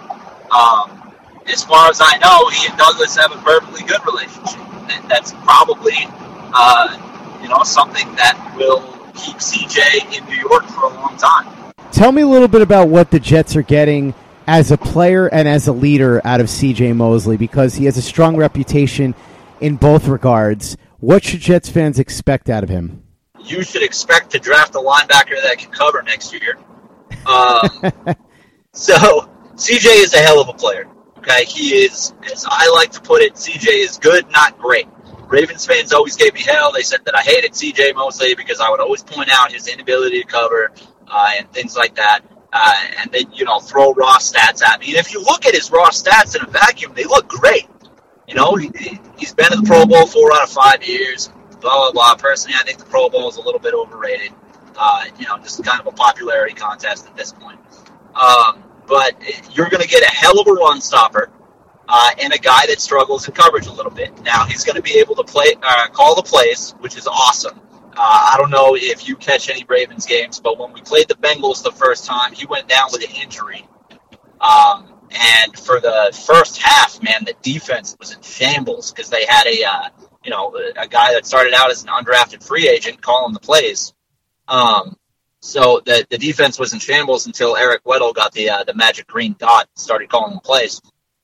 Um, 0.51 1.13
as 1.47 1.63
far 1.63 1.89
as 1.89 1.99
I 2.01 2.17
know, 2.17 2.49
he 2.49 2.67
and 2.67 2.77
Douglas 2.77 3.15
have 3.17 3.31
a 3.31 3.37
perfectly 3.37 3.83
good 3.83 4.05
relationship. 4.05 4.61
That's 5.07 5.33
probably, 5.43 6.07
uh, 6.53 7.39
you 7.41 7.49
know, 7.49 7.63
something 7.63 8.07
that 8.15 8.53
will 8.55 8.81
keep 9.15 9.37
CJ 9.37 10.17
in 10.17 10.25
New 10.25 10.35
York 10.35 10.65
for 10.65 10.85
a 10.85 10.93
long 10.93 11.17
time. 11.17 11.73
Tell 11.91 12.11
me 12.11 12.21
a 12.21 12.27
little 12.27 12.47
bit 12.47 12.61
about 12.61 12.89
what 12.89 13.11
the 13.11 13.19
Jets 13.19 13.55
are 13.55 13.61
getting 13.61 14.13
as 14.47 14.71
a 14.71 14.77
player 14.77 15.27
and 15.27 15.47
as 15.47 15.67
a 15.67 15.71
leader 15.71 16.21
out 16.25 16.39
of 16.39 16.47
CJ 16.47 16.95
Mosley 16.95 17.37
because 17.37 17.75
he 17.75 17.85
has 17.85 17.97
a 17.97 18.01
strong 18.01 18.35
reputation 18.35 19.13
in 19.59 19.75
both 19.75 20.07
regards. 20.07 20.77
What 20.99 21.23
should 21.23 21.39
Jets 21.39 21.69
fans 21.69 21.99
expect 21.99 22.49
out 22.49 22.63
of 22.63 22.69
him? 22.69 23.03
You 23.43 23.63
should 23.63 23.83
expect 23.83 24.31
to 24.31 24.39
draft 24.39 24.75
a 24.75 24.79
linebacker 24.79 25.41
that 25.41 25.57
can 25.57 25.71
cover 25.71 26.01
next 26.01 26.33
year. 26.33 26.57
Um, 27.25 27.91
so 28.73 29.29
CJ 29.59 30.03
is 30.03 30.13
a 30.13 30.19
hell 30.19 30.39
of 30.39 30.47
a 30.47 30.53
player. 30.53 30.87
Okay, 31.17 31.43
he 31.43 31.75
is, 31.83 32.13
as 32.31 32.45
I 32.49 32.69
like 32.69 32.91
to 32.91 33.01
put 33.01 33.21
it, 33.21 33.33
CJ 33.33 33.67
is 33.67 33.97
good, 33.97 34.31
not 34.31 34.57
great. 34.57 34.87
Ravens 35.27 35.65
fans 35.65 35.91
always 35.91 36.15
gave 36.15 36.33
me 36.33 36.41
hell. 36.41 36.71
They 36.71 36.81
said 36.81 37.01
that 37.03 37.13
I 37.13 37.21
hated 37.21 37.51
CJ 37.51 37.93
Mosley 37.93 38.35
because 38.35 38.61
I 38.61 38.69
would 38.69 38.79
always 38.79 39.03
point 39.03 39.29
out 39.29 39.51
his 39.51 39.67
inability 39.67 40.21
to 40.21 40.27
cover 40.27 40.71
uh, 41.09 41.31
and 41.37 41.51
things 41.51 41.75
like 41.75 41.95
that. 41.95 42.21
Uh, 42.53 42.73
and 42.99 43.11
then, 43.11 43.23
you 43.33 43.43
know, 43.43 43.59
throw 43.59 43.93
raw 43.93 44.17
stats 44.17 44.63
at 44.63 44.79
me. 44.79 44.87
And 44.87 44.95
if 44.95 45.11
you 45.11 45.21
look 45.21 45.45
at 45.45 45.53
his 45.53 45.69
raw 45.71 45.89
stats 45.89 46.37
in 46.37 46.41
a 46.41 46.49
vacuum, 46.49 46.93
they 46.95 47.03
look 47.03 47.27
great. 47.27 47.67
You 48.29 48.35
know, 48.35 48.55
he, 48.55 48.71
he's 49.17 49.33
been 49.33 49.51
in 49.51 49.59
the 49.59 49.67
Pro 49.67 49.85
Bowl 49.85 50.07
four 50.07 50.33
out 50.33 50.43
of 50.43 50.49
five 50.49 50.87
years, 50.87 51.27
blah, 51.59 51.91
blah, 51.91 51.91
blah. 51.91 52.15
Personally, 52.15 52.55
I 52.57 52.63
think 52.63 52.77
the 52.77 52.85
Pro 52.85 53.09
Bowl 53.09 53.27
is 53.27 53.35
a 53.35 53.41
little 53.41 53.59
bit 53.59 53.73
overrated. 53.73 54.31
Uh, 54.77 55.03
you 55.19 55.27
know, 55.27 55.37
just 55.39 55.61
kind 55.65 55.81
of 55.81 55.87
a 55.87 55.91
popularity 55.91 56.53
contest 56.53 57.07
at 57.07 57.17
this 57.17 57.33
point. 57.33 57.59
Um, 58.15 58.63
but 58.89 59.13
you're 59.55 59.69
going 59.69 59.83
to 59.83 59.87
get 59.87 60.03
a 60.03 60.13
hell 60.13 60.39
of 60.39 60.47
a 60.47 60.51
run 60.51 60.81
stopper 60.81 61.29
uh, 61.87 62.09
and 62.21 62.33
a 62.33 62.37
guy 62.37 62.65
that 62.67 62.81
struggles 62.81 63.27
in 63.27 63.33
coverage 63.33 63.67
a 63.67 63.71
little 63.71 63.91
bit. 63.91 64.21
Now, 64.23 64.45
he's 64.45 64.65
going 64.65 64.75
to 64.75 64.81
be 64.81 64.99
able 64.99 65.15
to 65.15 65.23
play, 65.23 65.53
uh, 65.61 65.87
call 65.89 66.15
the 66.15 66.23
plays, 66.23 66.71
which 66.79 66.97
is 66.97 67.07
awesome. 67.07 67.59
Uh, 67.95 68.29
I 68.33 68.35
don't 68.37 68.51
know 68.51 68.75
if 68.75 69.07
you 69.07 69.15
catch 69.15 69.49
any 69.49 69.63
Ravens 69.67 70.05
games, 70.05 70.39
but 70.39 70.59
when 70.59 70.73
we 70.73 70.81
played 70.81 71.07
the 71.07 71.15
Bengals 71.15 71.63
the 71.63 71.71
first 71.71 72.05
time, 72.05 72.33
he 72.33 72.45
went 72.45 72.67
down 72.67 72.89
with 72.91 73.03
an 73.03 73.15
injury. 73.15 73.65
Um, 74.41 74.93
and 75.11 75.57
for 75.57 75.79
the 75.79 76.15
first 76.27 76.61
half, 76.61 77.01
man, 77.01 77.25
the 77.25 77.35
defense 77.41 77.95
was 77.99 78.13
in 78.13 78.21
shambles 78.21 78.91
because 78.91 79.09
they 79.09 79.25
had 79.25 79.47
a, 79.47 79.63
uh, 79.63 79.89
you 80.23 80.31
know, 80.31 80.55
a 80.77 80.87
guy 80.87 81.13
that 81.13 81.25
started 81.25 81.53
out 81.53 81.71
as 81.71 81.83
an 81.83 81.89
undrafted 81.89 82.43
free 82.43 82.67
agent 82.67 83.01
calling 83.01 83.33
the 83.33 83.39
plays. 83.39 83.93
Um, 84.47 84.95
so 85.41 85.81
the 85.85 86.05
the 86.09 86.17
defense 86.17 86.59
was 86.59 86.73
in 86.73 86.79
shambles 86.79 87.25
until 87.25 87.55
Eric 87.55 87.83
Weddle 87.83 88.13
got 88.13 88.33
the 88.33 88.49
uh, 88.49 88.63
the 88.63 88.73
magic 88.73 89.07
green 89.07 89.35
dot 89.37 89.67
and 89.73 89.79
started 89.79 90.09
calling 90.09 90.33
the 90.33 90.41
plays. 90.41 90.81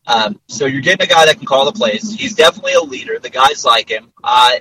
Um, 0.08 0.40
so 0.48 0.66
you're 0.66 0.82
getting 0.82 1.06
a 1.06 1.10
guy 1.10 1.26
that 1.26 1.38
can 1.38 1.46
call 1.46 1.66
the 1.66 1.72
plays. 1.72 2.14
He's 2.14 2.36
definitely 2.36 2.74
a 2.74 2.82
leader. 2.82 3.20
The 3.20 3.30
guys 3.30 3.66
like 3.66 3.90
him. 3.90 4.12
Uh, 4.24 4.60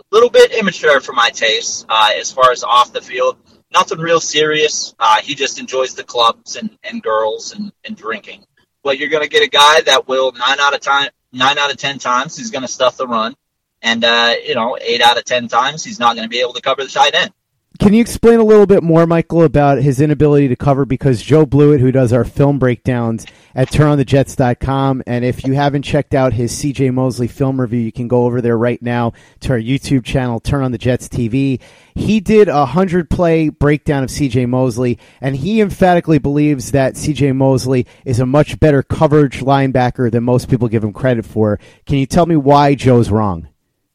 a 0.00 0.14
little 0.14 0.30
bit 0.30 0.52
immature 0.52 1.00
for 1.00 1.12
my 1.12 1.30
taste 1.30 1.86
uh, 1.88 2.10
as 2.16 2.30
far 2.30 2.52
as 2.52 2.62
off 2.62 2.92
the 2.92 3.00
field. 3.00 3.36
Nothing 3.72 3.98
real 3.98 4.20
serious. 4.20 4.94
Uh, 4.98 5.20
he 5.20 5.34
just 5.34 5.58
enjoys 5.58 5.94
the 5.94 6.04
clubs 6.04 6.56
and, 6.56 6.70
and 6.84 7.02
girls 7.02 7.52
and, 7.52 7.72
and 7.84 7.96
drinking. 7.96 8.44
But 8.84 8.98
you're 8.98 9.08
going 9.08 9.24
to 9.24 9.28
get 9.28 9.42
a 9.42 9.50
guy 9.50 9.80
that 9.82 10.06
will 10.06 10.30
nine 10.32 10.60
out 10.60 10.74
of 10.74 10.80
time, 10.80 11.10
nine 11.32 11.58
out 11.58 11.72
of 11.72 11.76
ten 11.76 11.98
times 11.98 12.36
he's 12.36 12.52
going 12.52 12.62
to 12.62 12.68
stuff 12.68 12.96
the 12.96 13.08
run, 13.08 13.34
and 13.82 14.04
uh, 14.04 14.34
you 14.44 14.54
know 14.54 14.78
eight 14.80 15.02
out 15.02 15.18
of 15.18 15.24
ten 15.24 15.48
times 15.48 15.82
he's 15.82 15.98
not 15.98 16.14
going 16.14 16.24
to 16.24 16.30
be 16.30 16.40
able 16.40 16.52
to 16.52 16.62
cover 16.62 16.84
the 16.84 16.88
tight 16.88 17.16
end. 17.16 17.32
Can 17.78 17.92
you 17.92 18.00
explain 18.00 18.38
a 18.38 18.44
little 18.44 18.66
bit 18.66 18.82
more, 18.82 19.06
Michael, 19.06 19.42
about 19.42 19.78
his 19.78 20.00
inability 20.00 20.48
to 20.48 20.56
cover? 20.56 20.84
Because 20.84 21.20
Joe 21.20 21.44
Blewett, 21.44 21.80
who 21.80 21.92
does 21.92 22.12
our 22.12 22.24
film 22.24 22.58
breakdowns 22.58 23.26
at 23.54 23.68
turnonthejets.com, 23.70 25.02
and 25.06 25.24
if 25.24 25.44
you 25.44 25.52
haven't 25.54 25.82
checked 25.82 26.14
out 26.14 26.32
his 26.32 26.52
CJ 26.52 26.94
Mosley 26.94 27.26
film 27.26 27.60
review, 27.60 27.80
you 27.80 27.92
can 27.92 28.08
go 28.08 28.24
over 28.24 28.40
there 28.40 28.56
right 28.56 28.80
now 28.80 29.12
to 29.40 29.52
our 29.52 29.58
YouTube 29.58 30.04
channel, 30.04 30.40
Turn 30.40 30.62
on 30.62 30.72
the 30.72 30.78
Jets 30.78 31.08
TV. 31.08 31.60
He 31.94 32.20
did 32.20 32.48
a 32.48 32.60
100 32.60 33.10
play 33.10 33.48
breakdown 33.48 34.04
of 34.04 34.10
CJ 34.10 34.48
Mosley, 34.48 34.98
and 35.20 35.36
he 35.36 35.60
emphatically 35.60 36.18
believes 36.18 36.72
that 36.72 36.94
CJ 36.94 37.34
Mosley 37.34 37.86
is 38.04 38.20
a 38.20 38.26
much 38.26 38.58
better 38.60 38.82
coverage 38.82 39.40
linebacker 39.40 40.10
than 40.10 40.24
most 40.24 40.48
people 40.48 40.68
give 40.68 40.84
him 40.84 40.92
credit 40.92 41.26
for. 41.26 41.58
Can 41.84 41.98
you 41.98 42.06
tell 42.06 42.26
me 42.26 42.36
why 42.36 42.74
Joe's 42.74 43.10
wrong? 43.10 43.48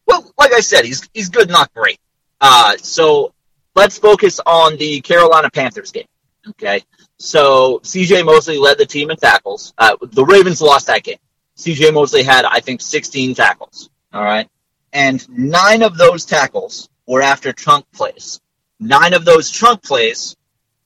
Well, 0.06 0.32
like 0.38 0.54
I 0.54 0.60
said, 0.60 0.86
he's, 0.86 1.10
he's 1.14 1.30
good, 1.30 1.50
not 1.50 1.74
great. 1.74 2.00
Uh, 2.42 2.76
so 2.78 3.34
let's 3.76 3.98
focus 3.98 4.40
on 4.46 4.78
the 4.78 5.02
Carolina 5.02 5.50
Panthers 5.50 5.92
game. 5.92 6.08
Okay. 6.50 6.84
So 7.18 7.80
CJ 7.84 8.26
Mosley 8.26 8.58
led 8.58 8.78
the 8.78 8.86
team 8.86 9.12
in 9.12 9.18
tackles. 9.18 9.74
Uh, 9.78 9.96
the 10.02 10.26
Ravens 10.26 10.62
lost 10.62 10.88
that 10.88 11.04
game. 11.04 11.20
CJ 11.58 11.94
Mosley 11.94 12.24
had, 12.24 12.46
I 12.46 12.60
think, 12.60 12.82
16 12.82 13.36
tackles. 13.36 13.90
All 14.14 14.24
right. 14.24 14.50
And 14.94 15.28
nine 15.30 15.84
of 15.84 15.98
those 15.98 16.26
tackles 16.26 16.90
were 17.08 17.22
after 17.22 17.54
chunk 17.54 17.86
plays. 17.92 18.42
Nine 18.80 19.14
of 19.14 19.26
those 19.26 19.52
chunk 19.52 19.84
plays, 19.84 20.36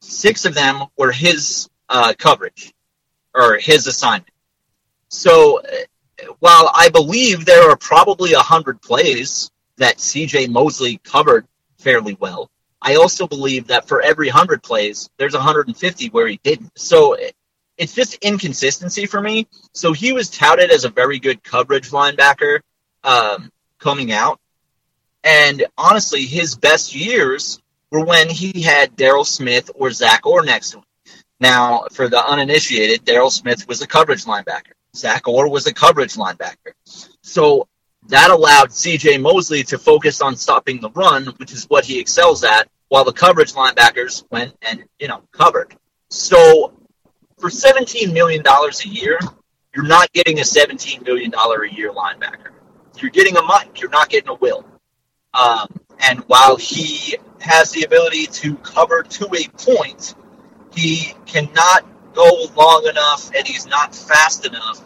six 0.01 0.45
of 0.45 0.53
them 0.53 0.83
were 0.97 1.11
his 1.11 1.69
uh, 1.89 2.13
coverage 2.17 2.73
or 3.33 3.57
his 3.57 3.87
assignment. 3.87 4.31
So 5.09 5.59
uh, 5.59 6.33
while 6.39 6.69
I 6.73 6.89
believe 6.89 7.45
there 7.45 7.69
are 7.69 7.77
probably 7.77 8.33
a 8.33 8.39
hundred 8.39 8.81
plays 8.81 9.49
that 9.77 9.97
CJ 9.97 10.49
Mosley 10.49 10.99
covered 11.03 11.47
fairly 11.77 12.17
well, 12.19 12.49
I 12.85 12.95
also 12.95 13.25
believe 13.25 13.67
that 13.67 13.87
for 13.87 13.99
every 13.99 14.27
100 14.27 14.61
plays, 14.61 15.09
there's 15.17 15.33
150 15.33 16.09
where 16.09 16.27
he 16.27 16.39
didn't. 16.43 16.77
So 16.77 17.17
it's 17.79 17.95
just 17.95 18.13
inconsistency 18.21 19.07
for 19.07 19.19
me. 19.19 19.47
So 19.73 19.91
he 19.91 20.13
was 20.13 20.29
touted 20.29 20.69
as 20.69 20.85
a 20.85 20.89
very 20.89 21.17
good 21.17 21.43
coverage 21.43 21.89
linebacker 21.89 22.59
um, 23.03 23.51
coming 23.79 24.11
out. 24.11 24.39
And 25.23 25.65
honestly, 25.75 26.25
his 26.25 26.55
best 26.55 26.93
years 26.95 27.59
were 27.89 28.05
when 28.05 28.29
he 28.29 28.61
had 28.61 28.95
Daryl 28.95 29.25
Smith 29.25 29.71
or 29.73 29.89
Zach 29.89 30.27
Orr 30.27 30.43
next 30.43 30.69
to 30.71 30.77
him. 30.77 30.83
Now, 31.39 31.87
for 31.91 32.07
the 32.07 32.23
uninitiated, 32.23 33.03
Daryl 33.03 33.31
Smith 33.31 33.67
was 33.67 33.81
a 33.81 33.87
coverage 33.87 34.25
linebacker. 34.25 34.73
Zach 34.95 35.27
Orr 35.27 35.49
was 35.49 35.65
a 35.65 35.73
coverage 35.73 36.13
linebacker. 36.13 36.73
So 37.23 37.67
that 38.09 38.29
allowed 38.29 38.69
CJ 38.69 39.19
Mosley 39.21 39.63
to 39.63 39.79
focus 39.79 40.21
on 40.21 40.35
stopping 40.35 40.79
the 40.79 40.91
run, 40.91 41.25
which 41.37 41.51
is 41.51 41.65
what 41.65 41.83
he 41.83 41.99
excels 41.99 42.43
at, 42.43 42.69
while 42.95 43.03
the 43.03 43.11
coverage 43.11 43.51
linebackers 43.51 44.23
went 44.31 44.55
and 44.61 44.85
you 44.99 45.09
know 45.09 45.21
covered. 45.33 45.75
So 46.09 46.71
for 47.37 47.49
seventeen 47.49 48.13
million 48.13 48.41
dollars 48.41 48.85
a 48.85 48.87
year, 48.87 49.19
you're 49.75 49.85
not 49.85 50.13
getting 50.13 50.39
a 50.39 50.45
seventeen 50.45 51.03
million 51.03 51.29
dollar 51.29 51.63
a 51.63 51.69
year 51.69 51.91
linebacker. 51.91 52.51
You're 53.01 53.11
getting 53.11 53.35
a 53.35 53.41
Mike. 53.41 53.81
You're 53.81 53.89
not 53.89 54.07
getting 54.07 54.29
a 54.29 54.35
Will. 54.35 54.65
Um, 55.33 55.67
and 55.99 56.19
while 56.27 56.55
he 56.55 57.17
has 57.41 57.71
the 57.71 57.83
ability 57.83 58.27
to 58.27 58.55
cover 58.59 59.03
to 59.03 59.25
a 59.25 59.49
point, 59.57 60.15
he 60.73 61.13
cannot 61.25 61.85
go 62.13 62.45
long 62.55 62.87
enough, 62.87 63.29
and 63.35 63.45
he's 63.45 63.67
not 63.67 63.93
fast 63.93 64.45
enough. 64.45 64.81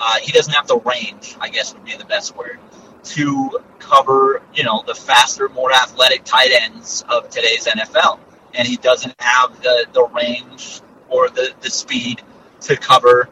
Uh, 0.00 0.16
he 0.22 0.32
doesn't 0.32 0.54
have 0.54 0.66
the 0.66 0.78
range, 0.78 1.36
I 1.38 1.50
guess 1.50 1.74
would 1.74 1.84
be 1.84 1.94
the 1.94 2.06
best 2.06 2.34
word, 2.34 2.58
to 3.04 3.60
cover, 3.90 4.42
you 4.54 4.64
know, 4.64 4.82
the 4.86 4.94
faster, 4.94 5.48
more 5.48 5.72
athletic 5.72 6.24
tight 6.24 6.50
ends 6.52 7.04
of 7.08 7.28
today's 7.30 7.66
NFL. 7.66 8.20
And 8.54 8.66
he 8.66 8.76
doesn't 8.76 9.14
have 9.18 9.60
the, 9.62 9.86
the 9.92 10.06
range 10.06 10.80
or 11.08 11.28
the, 11.28 11.52
the 11.60 11.70
speed 11.70 12.22
to 12.62 12.76
cover 12.76 13.28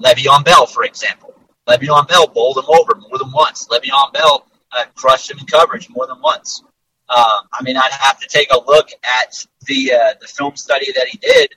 Le'Veon 0.00 0.44
Bell, 0.44 0.66
for 0.66 0.84
example. 0.84 1.34
Le'Veon 1.68 2.08
Bell 2.08 2.26
bowled 2.26 2.58
him 2.58 2.64
over 2.68 2.94
more 2.96 3.18
than 3.18 3.32
once. 3.32 3.68
Le'Veon 3.68 4.12
Bell 4.12 4.46
uh, 4.72 4.84
crushed 4.94 5.30
him 5.30 5.38
in 5.38 5.46
coverage 5.46 5.88
more 5.90 6.06
than 6.06 6.20
once. 6.20 6.62
Um, 7.08 7.48
I 7.52 7.62
mean, 7.62 7.76
I'd 7.76 7.90
have 7.90 8.20
to 8.20 8.28
take 8.28 8.52
a 8.52 8.58
look 8.58 8.88
at 9.02 9.46
the 9.66 9.92
uh, 9.92 10.14
the 10.20 10.28
film 10.28 10.54
study 10.54 10.92
that 10.92 11.08
he 11.08 11.18
did, 11.18 11.56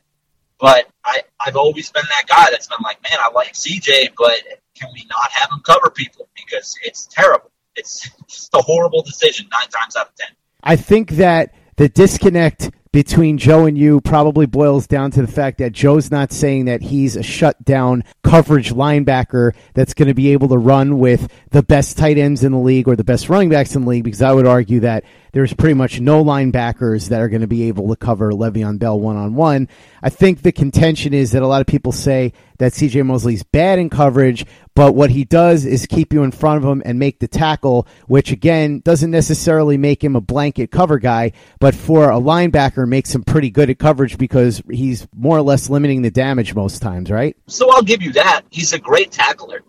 but 0.59 0.87
I, 1.05 1.21
I've 1.39 1.55
always 1.55 1.91
been 1.91 2.05
that 2.09 2.27
guy 2.27 2.49
that's 2.49 2.65
been 2.65 2.79
like, 2.83 3.03
man, 3.03 3.19
I 3.19 3.31
like 3.31 3.53
CJ, 3.53 4.13
but 4.17 4.41
can 4.75 4.89
we 4.93 5.05
not 5.07 5.31
have 5.31 5.51
him 5.51 5.59
cover 5.63 5.91
people 5.91 6.27
because 6.35 6.75
it's 6.81 7.05
terrible. 7.05 7.51
It's 7.75 8.09
just 8.27 8.53
a 8.53 8.61
horrible 8.61 9.01
decision 9.01 9.47
nine 9.51 9.69
times 9.69 9.95
out 9.95 10.07
of 10.07 10.15
ten. 10.15 10.29
I 10.63 10.75
think 10.75 11.11
that 11.11 11.53
the 11.75 11.89
disconnect 11.89 12.71
between 12.91 13.39
Joe 13.39 13.65
and 13.65 13.75
you 13.75 13.99
probably 14.01 14.45
boils 14.45 14.85
down 14.85 15.09
to 15.11 15.21
the 15.21 15.27
fact 15.27 15.57
that 15.57 15.71
Joe's 15.71 16.11
not 16.11 16.31
saying 16.31 16.65
that 16.65 16.83
he's 16.83 17.15
a 17.15 17.23
shutdown 17.23 18.03
coverage 18.23 18.71
linebacker 18.71 19.55
that's 19.73 19.95
going 19.95 20.09
to 20.09 20.13
be 20.13 20.31
able 20.31 20.49
to 20.49 20.57
run 20.59 20.99
with 20.99 21.27
the 21.49 21.63
best 21.63 21.97
tight 21.97 22.19
ends 22.19 22.43
in 22.43 22.51
the 22.51 22.59
league 22.59 22.87
or 22.87 22.95
the 22.95 23.03
best 23.03 23.29
running 23.29 23.49
backs 23.49 23.75
in 23.75 23.81
the 23.81 23.89
league, 23.89 24.03
because 24.03 24.21
I 24.21 24.31
would 24.31 24.45
argue 24.45 24.81
that 24.81 25.05
there's 25.31 25.53
pretty 25.53 25.73
much 25.73 25.99
no 25.99 26.23
linebackers 26.23 27.09
that 27.09 27.19
are 27.19 27.29
going 27.29 27.41
to 27.41 27.47
be 27.47 27.63
able 27.63 27.89
to 27.89 27.95
cover 27.95 28.31
Le'Veon 28.31 28.77
Bell 28.77 28.99
one 28.99 29.17
on 29.17 29.33
one. 29.33 29.69
I 30.03 30.11
think 30.11 30.43
the 30.43 30.51
contention 30.51 31.15
is 31.15 31.31
that 31.31 31.41
a 31.41 31.47
lot 31.47 31.61
of 31.61 31.67
people 31.67 31.91
say 31.91 32.33
that 32.59 32.73
CJ 32.73 33.07
Mosley's 33.07 33.41
bad 33.41 33.79
in 33.79 33.89
coverage, 33.89 34.45
but 34.75 34.95
what 34.95 35.11
he 35.11 35.23
does 35.23 35.65
is 35.65 35.85
keep 35.85 36.13
you 36.13 36.23
in 36.23 36.31
front 36.31 36.63
of 36.63 36.69
him 36.69 36.81
and 36.85 36.97
make 36.97 37.19
the 37.19 37.27
tackle, 37.27 37.87
which 38.07 38.31
again 38.31 38.79
doesn't 38.79 39.11
necessarily 39.11 39.77
make 39.77 40.03
him 40.03 40.15
a 40.15 40.21
blanket 40.21 40.71
cover 40.71 40.99
guy, 40.99 41.31
but 41.59 41.75
for 41.75 42.09
a 42.09 42.19
linebacker 42.19 42.87
makes 42.87 43.13
him 43.13 43.23
pretty 43.23 43.49
good 43.49 43.69
at 43.69 43.79
coverage 43.79 44.17
because 44.17 44.61
he's 44.69 45.07
more 45.15 45.37
or 45.37 45.41
less 45.41 45.69
limiting 45.69 46.01
the 46.01 46.11
damage 46.11 46.55
most 46.55 46.81
times, 46.81 47.11
right? 47.11 47.35
So 47.47 47.71
I'll 47.71 47.83
give 47.83 48.01
you 48.01 48.13
that. 48.13 48.41
He's 48.49 48.73
a 48.73 48.79
great 48.79 49.11
tackler. 49.11 49.61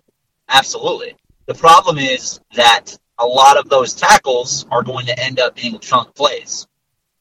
Absolutely. 0.48 1.16
The 1.46 1.54
problem 1.54 1.98
is 1.98 2.40
that 2.54 2.96
a 3.18 3.26
lot 3.26 3.58
of 3.58 3.68
those 3.68 3.94
tackles 3.94 4.66
are 4.70 4.82
going 4.82 5.06
to 5.06 5.18
end 5.18 5.38
up 5.38 5.54
being 5.54 5.78
chunk 5.78 6.14
plays. 6.14 6.66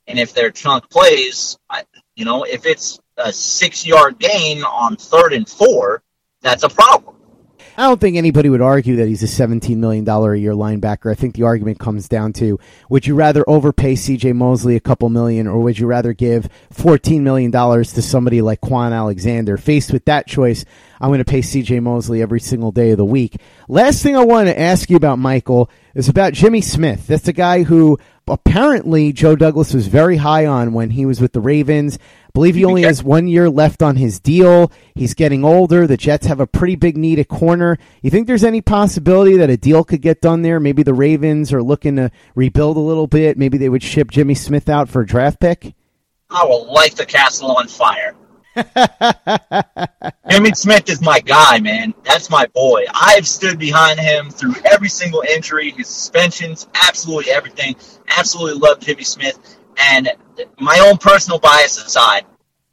And 0.07 0.19
if 0.19 0.33
they're 0.33 0.51
chunk 0.51 0.89
plays, 0.89 1.57
you 2.15 2.25
know, 2.25 2.43
if 2.43 2.65
it's 2.65 2.99
a 3.17 3.31
six 3.31 3.85
yard 3.85 4.19
gain 4.19 4.63
on 4.63 4.95
third 4.95 5.33
and 5.33 5.47
four, 5.47 6.01
that's 6.41 6.63
a 6.63 6.69
problem. 6.69 7.15
I 7.75 7.87
don't 7.87 7.99
think 7.99 8.17
anybody 8.17 8.49
would 8.49 8.61
argue 8.61 8.97
that 8.97 9.07
he's 9.07 9.23
a 9.23 9.25
$17 9.25 9.77
million 9.77 10.07
a 10.07 10.35
year 10.35 10.53
linebacker. 10.53 11.11
I 11.11 11.15
think 11.15 11.35
the 11.35 11.43
argument 11.43 11.79
comes 11.79 12.07
down 12.07 12.31
to 12.33 12.59
would 12.87 13.07
you 13.07 13.15
rather 13.15 13.43
overpay 13.49 13.93
CJ 13.95 14.35
Mosley 14.35 14.75
a 14.75 14.79
couple 14.79 15.09
million 15.09 15.47
or 15.47 15.59
would 15.59 15.79
you 15.79 15.87
rather 15.87 16.13
give 16.13 16.47
$14 16.73 17.21
million 17.21 17.51
to 17.51 18.01
somebody 18.01 18.41
like 18.41 18.61
Kwon 18.61 18.91
Alexander? 18.91 19.57
Faced 19.57 19.91
with 19.91 20.05
that 20.05 20.27
choice, 20.27 20.65
I'm 21.03 21.09
going 21.09 21.19
to 21.19 21.25
pay 21.25 21.41
CJ 21.41 21.83
Mosley 21.83 22.21
every 22.21 22.39
single 22.39 22.71
day 22.71 22.91
of 22.91 22.97
the 22.97 23.03
week. 23.03 23.35
Last 23.67 24.01
thing 24.01 24.15
I 24.15 24.23
want 24.23 24.47
to 24.47 24.57
ask 24.57 24.89
you 24.89 24.95
about, 24.95 25.19
Michael, 25.19 25.69
is 25.93 26.07
about 26.07 26.31
Jimmy 26.31 26.61
Smith. 26.61 27.07
That's 27.07 27.25
the 27.25 27.33
guy 27.33 27.63
who 27.63 27.99
apparently 28.25 29.11
Joe 29.11 29.35
Douglas 29.35 29.73
was 29.73 29.87
very 29.87 30.15
high 30.15 30.45
on 30.45 30.71
when 30.71 30.91
he 30.91 31.05
was 31.05 31.19
with 31.19 31.33
the 31.33 31.41
Ravens 31.41 31.97
I 31.97 32.29
believe 32.33 32.55
he 32.55 32.65
only 32.65 32.83
has 32.83 33.03
one 33.03 33.27
year 33.27 33.47
left 33.47 33.83
on 33.83 33.97
his 33.97 34.19
deal. 34.19 34.71
He's 34.95 35.13
getting 35.13 35.43
older. 35.43 35.85
The 35.85 35.97
Jets 35.97 36.25
have 36.25 36.39
a 36.39 36.47
pretty 36.47 36.75
big 36.75 36.97
need 36.97 37.19
at 37.19 37.27
corner. 37.27 37.77
You 38.01 38.09
think 38.09 38.25
there's 38.25 38.43
any 38.43 38.59
possibility 38.61 39.37
that 39.37 39.51
a 39.51 39.57
deal 39.57 39.83
could 39.83 40.01
get 40.01 40.19
done 40.19 40.41
there? 40.41 40.59
Maybe 40.59 40.81
the 40.81 40.95
Ravens 40.95 41.53
are 41.53 41.61
looking 41.61 41.97
to 41.97 42.09
rebuild 42.33 42.77
a 42.77 42.79
little 42.79 43.05
bit. 43.05 43.37
Maybe 43.37 43.59
they 43.59 43.69
would 43.69 43.83
ship 43.83 44.09
Jimmy 44.09 44.33
Smith 44.33 44.67
out 44.67 44.89
for 44.89 45.01
a 45.01 45.05
draft 45.05 45.41
pick. 45.41 45.75
I 46.29 46.43
will 46.45 46.73
light 46.73 46.95
the 46.95 47.05
castle 47.05 47.51
on 47.51 47.67
fire. 47.67 48.15
Jimmy 50.29 50.51
Smith 50.53 50.89
is 50.89 51.01
my 51.01 51.19
guy, 51.19 51.59
man. 51.59 51.93
That's 52.03 52.29
my 52.29 52.45
boy. 52.47 52.85
I've 52.93 53.27
stood 53.27 53.57
behind 53.57 53.99
him 53.99 54.29
through 54.29 54.55
every 54.71 54.89
single 54.89 55.21
injury, 55.21 55.71
his 55.71 55.87
suspensions, 55.87 56.67
absolutely 56.73 57.31
everything. 57.31 57.75
Absolutely 58.17 58.59
love 58.59 58.79
Jimmy 58.79 59.03
Smith. 59.03 59.39
And 59.77 60.11
my 60.59 60.79
own 60.79 60.97
personal 60.97 61.39
bias 61.39 61.83
aside, 61.83 62.25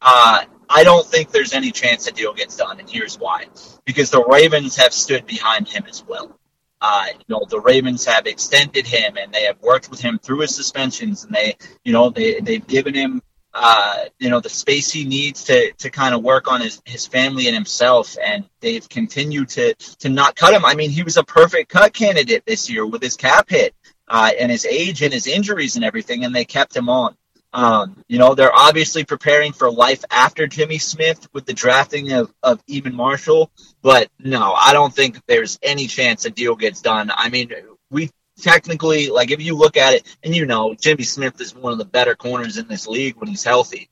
uh, 0.03 0.45
I 0.69 0.85
don't 0.85 1.05
think 1.05 1.31
there's 1.31 1.53
any 1.53 1.73
chance 1.73 2.05
the 2.05 2.13
deal 2.13 2.33
gets 2.33 2.57
done, 2.57 2.79
and 2.79 2.89
here's 2.89 3.19
why: 3.19 3.47
because 3.85 4.11
the 4.11 4.23
Ravens 4.25 4.77
have 4.77 4.93
stood 4.93 5.27
behind 5.27 5.69
him 5.69 5.85
as 5.89 6.05
well. 6.07 6.39
Uh, 6.81 7.07
you 7.11 7.25
know, 7.29 7.45
the 7.49 7.61
Ravens 7.61 8.05
have 8.07 8.27
extended 8.27 8.87
him, 8.87 9.17
and 9.17 9.33
they 9.33 9.43
have 9.43 9.61
worked 9.61 9.91
with 9.91 10.01
him 10.01 10.19
through 10.19 10.41
his 10.41 10.55
suspensions, 10.55 11.25
and 11.25 11.35
they, 11.35 11.57
you 11.85 11.93
know, 11.93 12.11
they 12.11 12.41
they've 12.41 12.67
given 12.67 12.95
him, 12.95 13.21
uh, 13.53 14.05
you 14.19 14.31
know, 14.31 14.41
the 14.41 14.49
space 14.49 14.91
he 14.91 15.05
needs 15.05 15.45
to 15.45 15.73
to 15.73 15.91
kind 15.91 16.15
of 16.15 16.23
work 16.23 16.51
on 16.51 16.61
his 16.61 16.81
his 16.85 17.07
family 17.07 17.47
and 17.47 17.55
himself, 17.55 18.17
and 18.23 18.45
they've 18.61 18.89
continued 18.89 19.49
to 19.51 19.75
to 19.75 20.09
not 20.09 20.37
cut 20.37 20.55
him. 20.55 20.65
I 20.65 20.75
mean, 20.75 20.91
he 20.91 21.03
was 21.03 21.17
a 21.17 21.25
perfect 21.25 21.69
cut 21.69 21.93
candidate 21.93 22.45
this 22.47 22.71
year 22.71 22.87
with 22.87 23.03
his 23.03 23.17
cap 23.17 23.51
hit 23.51 23.75
uh, 24.09 24.31
and 24.39 24.51
his 24.51 24.65
age 24.65 25.03
and 25.03 25.13
his 25.13 25.27
injuries 25.27 25.77
and 25.77 25.85
everything, 25.85 26.25
and 26.25 26.35
they 26.35 26.45
kept 26.45 26.77
him 26.77 26.89
on. 26.89 27.17
Um, 27.53 28.05
you 28.07 28.19
know, 28.19 28.35
they're 28.35 28.55
obviously 28.55 29.05
preparing 29.05 29.53
for 29.53 29.71
life 29.71 30.05
after 30.11 30.47
Jimmy 30.47 30.79
Smith 30.79 31.29
with 31.33 31.47
the 31.47 31.53
drafting 31.53 32.13
of, 32.13 32.33
of 32.45 32.63
Iman 32.73 32.95
Marshall, 32.95 33.51
but 33.83 34.09
no, 34.21 34.53
I 34.53 34.73
don't 34.73 34.95
think 34.95 35.21
there's 35.27 35.59
any 35.61 35.89
chance 35.89 36.25
a 36.25 36.31
deal 36.31 36.55
gets 36.55 36.81
done. 36.81 37.11
I 37.13 37.29
mean, 37.29 37.51
we 37.91 38.11
technically, 38.41 39.09
like, 39.09 39.31
if 39.31 39.41
you 39.41 39.57
look 39.57 39.77
at 39.77 39.95
it, 39.95 40.17
and 40.23 40.35
you 40.35 40.47
know, 40.47 40.75
Jimmy 40.75 41.05
Smith 41.05 41.41
is 41.41 41.55
one 41.55 41.73
of 41.73 41.79
the 41.79 41.85
better 41.85 42.15
corners 42.15 42.59
in 42.59 42.67
this 42.69 42.87
league 42.87 43.17
when 43.17 43.29
he's 43.29 43.45
healthy. 43.45 43.89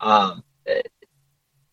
Um, 0.00 0.42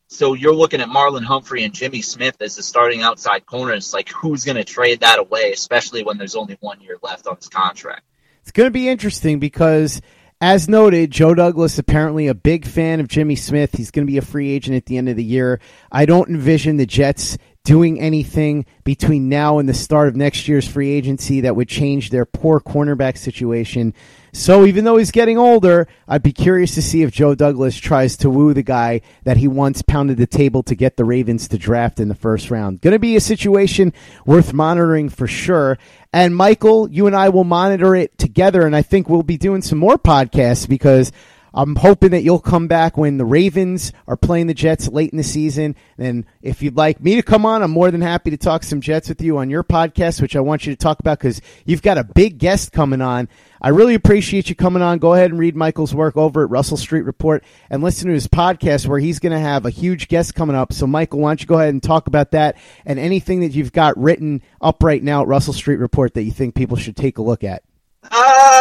so 0.07 0.33
you're 0.33 0.55
looking 0.55 0.81
at 0.81 0.89
Marlon 0.89 1.23
Humphrey 1.23 1.63
and 1.63 1.73
Jimmy 1.73 2.01
Smith 2.01 2.41
as 2.41 2.55
the 2.55 2.63
starting 2.63 3.03
outside 3.03 3.45
corners. 3.45 3.93
Like, 3.93 4.09
who's 4.09 4.43
going 4.43 4.57
to 4.57 4.63
trade 4.63 5.01
that 5.01 5.19
away, 5.19 5.51
especially 5.51 6.03
when 6.03 6.17
there's 6.17 6.35
only 6.35 6.57
one 6.61 6.81
year 6.81 6.97
left 7.03 7.27
on 7.27 7.35
his 7.35 7.47
contract? 7.47 8.01
It's 8.41 8.51
going 8.51 8.67
to 8.67 8.71
be 8.71 8.89
interesting 8.89 9.39
because, 9.39 10.01
as 10.41 10.67
noted, 10.67 11.11
Joe 11.11 11.35
Douglas 11.35 11.77
apparently 11.77 12.27
a 12.27 12.33
big 12.33 12.65
fan 12.65 12.99
of 12.99 13.07
Jimmy 13.07 13.35
Smith. 13.35 13.75
He's 13.75 13.91
going 13.91 14.07
to 14.07 14.11
be 14.11 14.17
a 14.17 14.23
free 14.23 14.49
agent 14.49 14.77
at 14.77 14.87
the 14.87 14.97
end 14.97 15.09
of 15.09 15.15
the 15.15 15.23
year. 15.23 15.59
I 15.91 16.05
don't 16.05 16.29
envision 16.29 16.77
the 16.77 16.87
Jets 16.87 17.37
doing 17.63 17.99
anything 17.99 18.65
between 18.83 19.29
now 19.29 19.59
and 19.59 19.67
the 19.67 19.73
start 19.73 20.07
of 20.07 20.15
next 20.15 20.47
year's 20.47 20.67
free 20.67 20.91
agency 20.91 21.41
that 21.41 21.55
would 21.55 21.67
change 21.67 22.09
their 22.09 22.25
poor 22.25 22.59
cornerback 22.59 23.17
situation. 23.17 23.93
So 24.31 24.65
even 24.65 24.85
though 24.85 24.97
he's 24.97 25.11
getting 25.11 25.37
older, 25.37 25.87
I'd 26.07 26.23
be 26.23 26.31
curious 26.31 26.75
to 26.75 26.81
see 26.81 27.01
if 27.01 27.11
Joe 27.11 27.35
Douglas 27.35 27.77
tries 27.77 28.17
to 28.17 28.29
woo 28.29 28.53
the 28.53 28.63
guy 28.63 29.01
that 29.23 29.37
he 29.37 29.47
once 29.47 29.81
pounded 29.81 30.17
the 30.17 30.27
table 30.27 30.63
to 30.63 30.75
get 30.75 30.97
the 30.97 31.05
Ravens 31.05 31.47
to 31.49 31.57
draft 31.57 31.99
in 31.99 32.07
the 32.07 32.15
first 32.15 32.49
round. 32.51 32.81
Going 32.81 32.93
to 32.93 32.99
be 32.99 33.15
a 33.15 33.21
situation 33.21 33.93
worth 34.25 34.53
monitoring 34.53 35.09
for 35.09 35.27
sure. 35.27 35.77
And 36.13 36.35
Michael, 36.35 36.89
you 36.89 37.07
and 37.07 37.15
I 37.15 37.29
will 37.29 37.43
monitor 37.43 37.95
it 37.95 38.17
together, 38.17 38.65
and 38.65 38.75
I 38.75 38.81
think 38.81 39.09
we'll 39.09 39.23
be 39.23 39.37
doing 39.37 39.61
some 39.61 39.77
more 39.77 39.97
podcasts 39.97 40.67
because 40.67 41.11
I'm 41.53 41.75
hoping 41.75 42.11
that 42.11 42.23
you'll 42.23 42.39
come 42.39 42.67
back 42.67 42.97
when 42.97 43.17
the 43.17 43.25
Ravens 43.25 43.91
are 44.07 44.17
playing 44.17 44.47
the 44.47 44.53
Jets 44.53 44.87
late 44.87 45.11
in 45.11 45.17
the 45.17 45.23
season. 45.23 45.75
And 45.97 46.25
if 46.41 46.61
you'd 46.61 46.77
like 46.77 47.01
me 47.01 47.15
to 47.15 47.23
come 47.23 47.45
on, 47.45 47.63
I'm 47.63 47.71
more 47.71 47.91
than 47.91 48.01
happy 48.01 48.31
to 48.31 48.37
talk 48.37 48.63
some 48.63 48.81
Jets 48.81 49.09
with 49.09 49.21
you 49.21 49.37
on 49.37 49.49
your 49.49 49.63
podcast, 49.63 50.21
which 50.21 50.35
I 50.35 50.41
want 50.41 50.65
you 50.65 50.73
to 50.73 50.77
talk 50.77 50.99
about 50.99 51.19
because 51.19 51.41
you've 51.65 51.81
got 51.81 51.97
a 51.97 52.03
big 52.03 52.37
guest 52.37 52.71
coming 52.71 53.01
on. 53.01 53.27
I 53.61 53.69
really 53.69 53.95
appreciate 53.95 54.49
you 54.49 54.55
coming 54.55 54.81
on. 54.81 54.99
Go 54.99 55.13
ahead 55.13 55.31
and 55.31 55.39
read 55.39 55.55
Michael's 55.55 55.93
work 55.93 56.15
over 56.15 56.43
at 56.43 56.49
Russell 56.49 56.77
Street 56.77 57.01
Report 57.01 57.43
and 57.69 57.83
listen 57.83 58.07
to 58.07 58.13
his 58.13 58.27
podcast 58.27 58.87
where 58.87 58.99
he's 58.99 59.19
going 59.19 59.33
to 59.33 59.39
have 59.39 59.65
a 59.65 59.69
huge 59.69 60.07
guest 60.07 60.33
coming 60.33 60.55
up. 60.55 60.71
So, 60.71 60.87
Michael, 60.87 61.19
why 61.19 61.31
don't 61.31 61.41
you 61.41 61.47
go 61.47 61.55
ahead 61.55 61.69
and 61.69 61.83
talk 61.83 62.07
about 62.07 62.31
that 62.31 62.55
and 62.85 62.97
anything 62.97 63.41
that 63.41 63.51
you've 63.51 63.73
got 63.73 63.97
written 63.97 64.41
up 64.61 64.81
right 64.81 65.03
now 65.03 65.23
at 65.23 65.27
Russell 65.27 65.53
Street 65.53 65.77
Report 65.77 66.13
that 66.13 66.23
you 66.23 66.31
think 66.31 66.55
people 66.55 66.77
should 66.77 66.95
take 66.95 67.17
a 67.17 67.21
look 67.21 67.43
at? 67.43 67.63
Uh, 68.09 68.58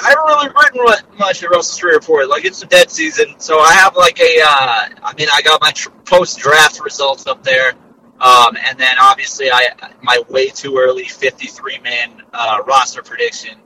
I 0.00 0.10
haven't 0.10 0.24
really 0.24 0.48
written 0.48 1.18
much 1.18 1.42
at 1.42 1.50
Russell 1.50 1.74
Street 1.74 1.94
Report. 1.94 2.28
Like 2.28 2.44
it's 2.44 2.62
a 2.62 2.66
dead 2.66 2.90
season, 2.90 3.34
so 3.38 3.58
I 3.58 3.72
have 3.74 3.96
like 3.96 4.20
a. 4.20 4.40
Uh, 4.44 4.88
I 5.02 5.14
mean, 5.16 5.28
I 5.32 5.42
got 5.42 5.60
my 5.60 5.70
tr- 5.70 5.90
post 6.04 6.38
draft 6.38 6.82
results 6.82 7.26
up 7.26 7.42
there, 7.42 7.72
um, 8.20 8.56
and 8.68 8.78
then 8.78 8.96
obviously 9.00 9.50
I 9.50 9.68
my 10.02 10.22
way 10.28 10.48
too 10.48 10.78
early 10.78 11.04
53 11.04 11.78
man 11.78 12.22
uh, 12.32 12.62
roster 12.66 13.02
prediction. 13.02 13.56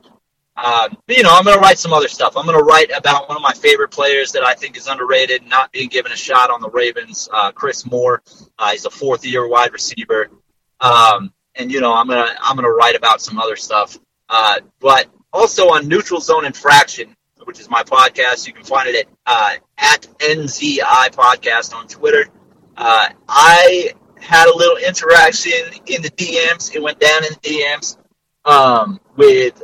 Um, 0.57 0.97
but, 1.05 1.15
you 1.15 1.21
know, 1.21 1.29
I'm 1.31 1.43
going 1.43 1.55
to 1.55 1.61
write 1.61 1.77
some 1.77 1.93
other 1.93 2.07
stuff. 2.07 2.35
I'm 2.35 2.47
going 2.47 2.57
to 2.57 2.63
write 2.63 2.89
about 2.89 3.29
one 3.29 3.37
of 3.37 3.43
my 3.43 3.53
favorite 3.53 3.89
players 3.89 4.31
that 4.31 4.43
I 4.43 4.55
think 4.55 4.75
is 4.75 4.87
underrated, 4.87 5.45
not 5.45 5.71
being 5.71 5.87
given 5.87 6.11
a 6.11 6.15
shot 6.15 6.49
on 6.49 6.61
the 6.61 6.69
Ravens, 6.69 7.29
uh, 7.31 7.51
Chris 7.51 7.85
Moore. 7.85 8.23
Uh, 8.57 8.71
he's 8.71 8.85
a 8.85 8.89
fourth 8.89 9.23
year 9.23 9.47
wide 9.47 9.71
receiver. 9.71 10.31
Um, 10.79 11.31
and 11.55 11.71
you 11.71 11.81
know, 11.81 11.93
I'm 11.93 12.07
gonna 12.07 12.35
I'm 12.41 12.55
gonna 12.55 12.71
write 12.71 12.95
about 12.95 13.21
some 13.21 13.39
other 13.39 13.55
stuff. 13.55 13.97
Uh, 14.29 14.59
but 14.79 15.07
also 15.37 15.69
on 15.69 15.87
Neutral 15.87 16.19
Zone 16.19 16.45
Infraction, 16.45 17.15
which 17.43 17.59
is 17.59 17.69
my 17.69 17.83
podcast. 17.83 18.47
You 18.47 18.53
can 18.53 18.63
find 18.63 18.89
it 18.89 18.95
at 18.95 19.07
uh, 19.25 19.53
at 19.77 20.01
NZI 20.19 20.81
Podcast 21.13 21.75
on 21.75 21.87
Twitter. 21.87 22.27
Uh, 22.75 23.09
I 23.29 23.93
had 24.19 24.47
a 24.47 24.55
little 24.55 24.77
interaction 24.77 25.51
in 25.85 26.01
the 26.01 26.09
DMs. 26.09 26.73
It 26.73 26.81
went 26.81 26.99
down 26.99 27.23
in 27.23 27.33
the 27.33 27.49
DMs 27.49 27.97
um, 28.45 28.99
with 29.15 29.61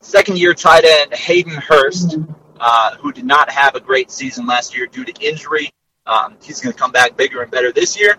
second 0.00 0.38
year 0.38 0.54
tight 0.54 0.84
end 0.84 1.14
Hayden 1.14 1.54
Hurst, 1.54 2.16
uh, 2.58 2.96
who 2.96 3.12
did 3.12 3.24
not 3.24 3.48
have 3.48 3.76
a 3.76 3.80
great 3.80 4.10
season 4.10 4.46
last 4.46 4.76
year 4.76 4.86
due 4.86 5.04
to 5.04 5.12
injury. 5.24 5.70
Um, 6.04 6.36
he's 6.42 6.60
going 6.60 6.72
to 6.72 6.78
come 6.78 6.90
back 6.90 7.16
bigger 7.16 7.42
and 7.42 7.50
better 7.50 7.70
this 7.70 7.98
year. 7.98 8.16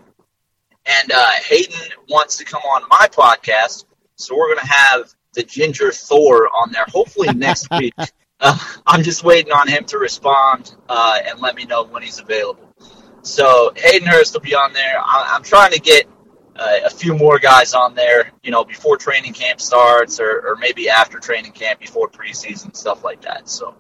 And 0.86 1.12
uh, 1.12 1.32
Hayden 1.48 1.80
wants 2.08 2.38
to 2.38 2.46
come 2.46 2.62
on 2.62 2.84
my 2.90 3.08
podcast, 3.08 3.86
so 4.16 4.38
we're 4.38 4.54
going 4.54 4.66
to 4.66 4.74
have 4.74 5.14
the 5.34 5.44
Ginger 5.44 5.92
Thor 5.92 6.48
on 6.48 6.72
there 6.72 6.86
hopefully 6.88 7.34
next 7.34 7.68
week. 7.78 7.94
Uh, 8.40 8.58
I'm 8.86 9.04
just 9.04 9.24
waiting 9.24 9.52
on 9.52 9.68
him 9.68 9.86
to 9.86 9.98
respond 9.98 10.76
uh, 10.90 11.20
and 11.26 11.40
let 11.40 11.56
me 11.56 11.66
know 11.66 11.84
when 11.84 12.04
he's 12.04 12.20
available. 12.20 12.74
So 13.22 13.72
Hayden 13.76 14.08
Hurst 14.08 14.34
will 14.34 14.42
be 14.42 14.54
on 14.54 14.74
there. 14.74 15.00
I, 15.00 15.36
am 15.36 15.44
trying 15.44 15.72
to 15.72 15.80
get 15.80 16.08
uh, 16.56 16.80
a 16.86 16.90
few 16.90 17.16
more 17.16 17.40
guys 17.40 17.74
on 17.74 17.96
there, 17.96 18.32
you 18.44 18.52
know, 18.52 18.64
before 18.66 18.98
training 18.98 19.34
camp 19.34 19.62
starts 19.62 20.20
or, 20.20 20.42
or 20.46 20.56
maybe 20.58 20.90
after 20.90 21.20
training 21.20 21.54
camp, 21.54 21.80
before 21.80 22.10
preseason 22.10 22.76
stuff 22.76 23.04
like 23.04 23.22
that. 23.22 23.48
So, 23.48 23.76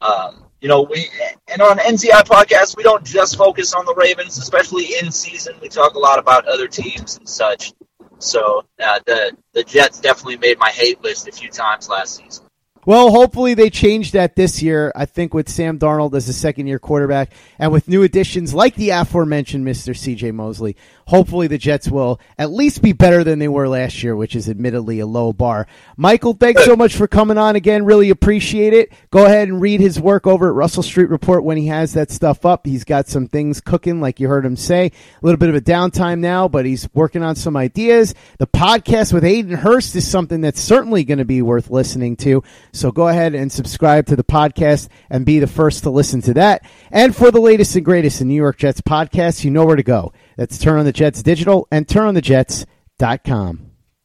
um, 0.00 0.44
you 0.60 0.68
know, 0.68 0.82
we 0.82 1.08
and 1.48 1.60
on 1.60 1.78
NZI 1.78 2.22
podcast 2.24 2.76
we 2.76 2.82
don't 2.82 3.04
just 3.04 3.36
focus 3.36 3.74
on 3.74 3.84
the 3.84 3.94
Ravens, 3.94 4.38
especially 4.38 4.98
in 4.98 5.12
season. 5.12 5.54
We 5.60 5.68
talk 5.68 5.94
a 5.94 5.98
lot 5.98 6.18
about 6.18 6.48
other 6.48 6.66
teams 6.66 7.18
and 7.18 7.28
such. 7.28 7.74
So 8.18 8.64
uh, 8.82 9.00
the 9.06 9.36
the 9.52 9.64
Jets 9.64 10.00
definitely 10.00 10.38
made 10.38 10.58
my 10.58 10.70
hate 10.70 11.02
list 11.02 11.28
a 11.28 11.32
few 11.32 11.50
times 11.50 11.88
last 11.88 12.16
season. 12.16 12.46
Well, 12.86 13.10
hopefully 13.10 13.54
they 13.54 13.68
change 13.68 14.12
that 14.12 14.36
this 14.36 14.62
year. 14.62 14.92
I 14.94 15.06
think 15.06 15.34
with 15.34 15.48
Sam 15.48 15.76
Darnold 15.76 16.14
as 16.14 16.28
a 16.28 16.32
second 16.32 16.68
year 16.68 16.78
quarterback 16.78 17.32
and 17.58 17.72
with 17.72 17.88
new 17.88 18.02
additions 18.02 18.54
like 18.54 18.74
the 18.74 18.90
aforementioned 18.90 19.66
Mr. 19.66 19.94
CJ 19.94 20.32
Mosley, 20.32 20.76
hopefully 21.06 21.46
the 21.46 21.58
Jets 21.58 21.88
will 21.88 22.20
at 22.38 22.50
least 22.50 22.82
be 22.82 22.92
better 22.92 23.24
than 23.24 23.38
they 23.38 23.48
were 23.48 23.68
last 23.68 24.02
year, 24.02 24.16
which 24.16 24.34
is 24.36 24.48
admittedly 24.48 25.00
a 25.00 25.06
low 25.06 25.32
bar. 25.32 25.66
Michael, 25.96 26.34
thanks 26.34 26.64
so 26.64 26.76
much 26.76 26.96
for 26.96 27.06
coming 27.06 27.38
on 27.38 27.56
again. 27.56 27.84
Really 27.84 28.10
appreciate 28.10 28.72
it. 28.72 28.92
Go 29.10 29.24
ahead 29.24 29.48
and 29.48 29.60
read 29.60 29.80
his 29.80 30.00
work 30.00 30.26
over 30.26 30.48
at 30.48 30.54
Russell 30.54 30.82
Street 30.82 31.10
Report 31.10 31.44
when 31.44 31.56
he 31.56 31.66
has 31.68 31.94
that 31.94 32.10
stuff 32.10 32.44
up. 32.44 32.66
He's 32.66 32.84
got 32.84 33.08
some 33.08 33.28
things 33.28 33.60
cooking, 33.60 34.00
like 34.00 34.20
you 34.20 34.28
heard 34.28 34.44
him 34.44 34.56
say. 34.56 34.86
A 34.86 34.92
little 35.22 35.38
bit 35.38 35.48
of 35.48 35.54
a 35.54 35.60
downtime 35.60 36.18
now, 36.18 36.48
but 36.48 36.66
he's 36.66 36.88
working 36.94 37.22
on 37.22 37.36
some 37.36 37.56
ideas. 37.56 38.14
The 38.38 38.46
podcast 38.46 39.12
with 39.12 39.22
Hayden 39.22 39.56
Hurst 39.56 39.94
is 39.96 40.06
something 40.06 40.40
that's 40.40 40.60
certainly 40.60 41.04
going 41.04 41.18
to 41.18 41.24
be 41.24 41.42
worth 41.42 41.70
listening 41.70 42.16
to. 42.16 42.42
So 42.72 42.90
go 42.90 43.08
ahead 43.08 43.34
and 43.34 43.50
subscribe 43.50 44.06
to 44.06 44.16
the 44.16 44.24
podcast 44.24 44.88
and 45.10 45.24
be 45.24 45.38
the 45.38 45.46
first 45.46 45.84
to 45.84 45.90
listen 45.90 46.20
to 46.22 46.34
that. 46.34 46.62
And 46.90 47.14
for 47.14 47.30
the 47.30 47.40
latest 47.46 47.76
and 47.76 47.84
greatest 47.84 48.20
in 48.20 48.26
New 48.28 48.34
York 48.34 48.58
Jets 48.58 48.80
podcasts, 48.80 49.44
you 49.44 49.52
know 49.52 49.64
where 49.64 49.76
to 49.76 49.82
go. 49.82 50.12
That's 50.36 50.58
Turn 50.58 50.78
on 50.78 50.84
the 50.84 50.92
Jets 50.92 51.22
Digital 51.22 51.68
and 51.70 51.86
turnonthejets.com. 51.86 53.65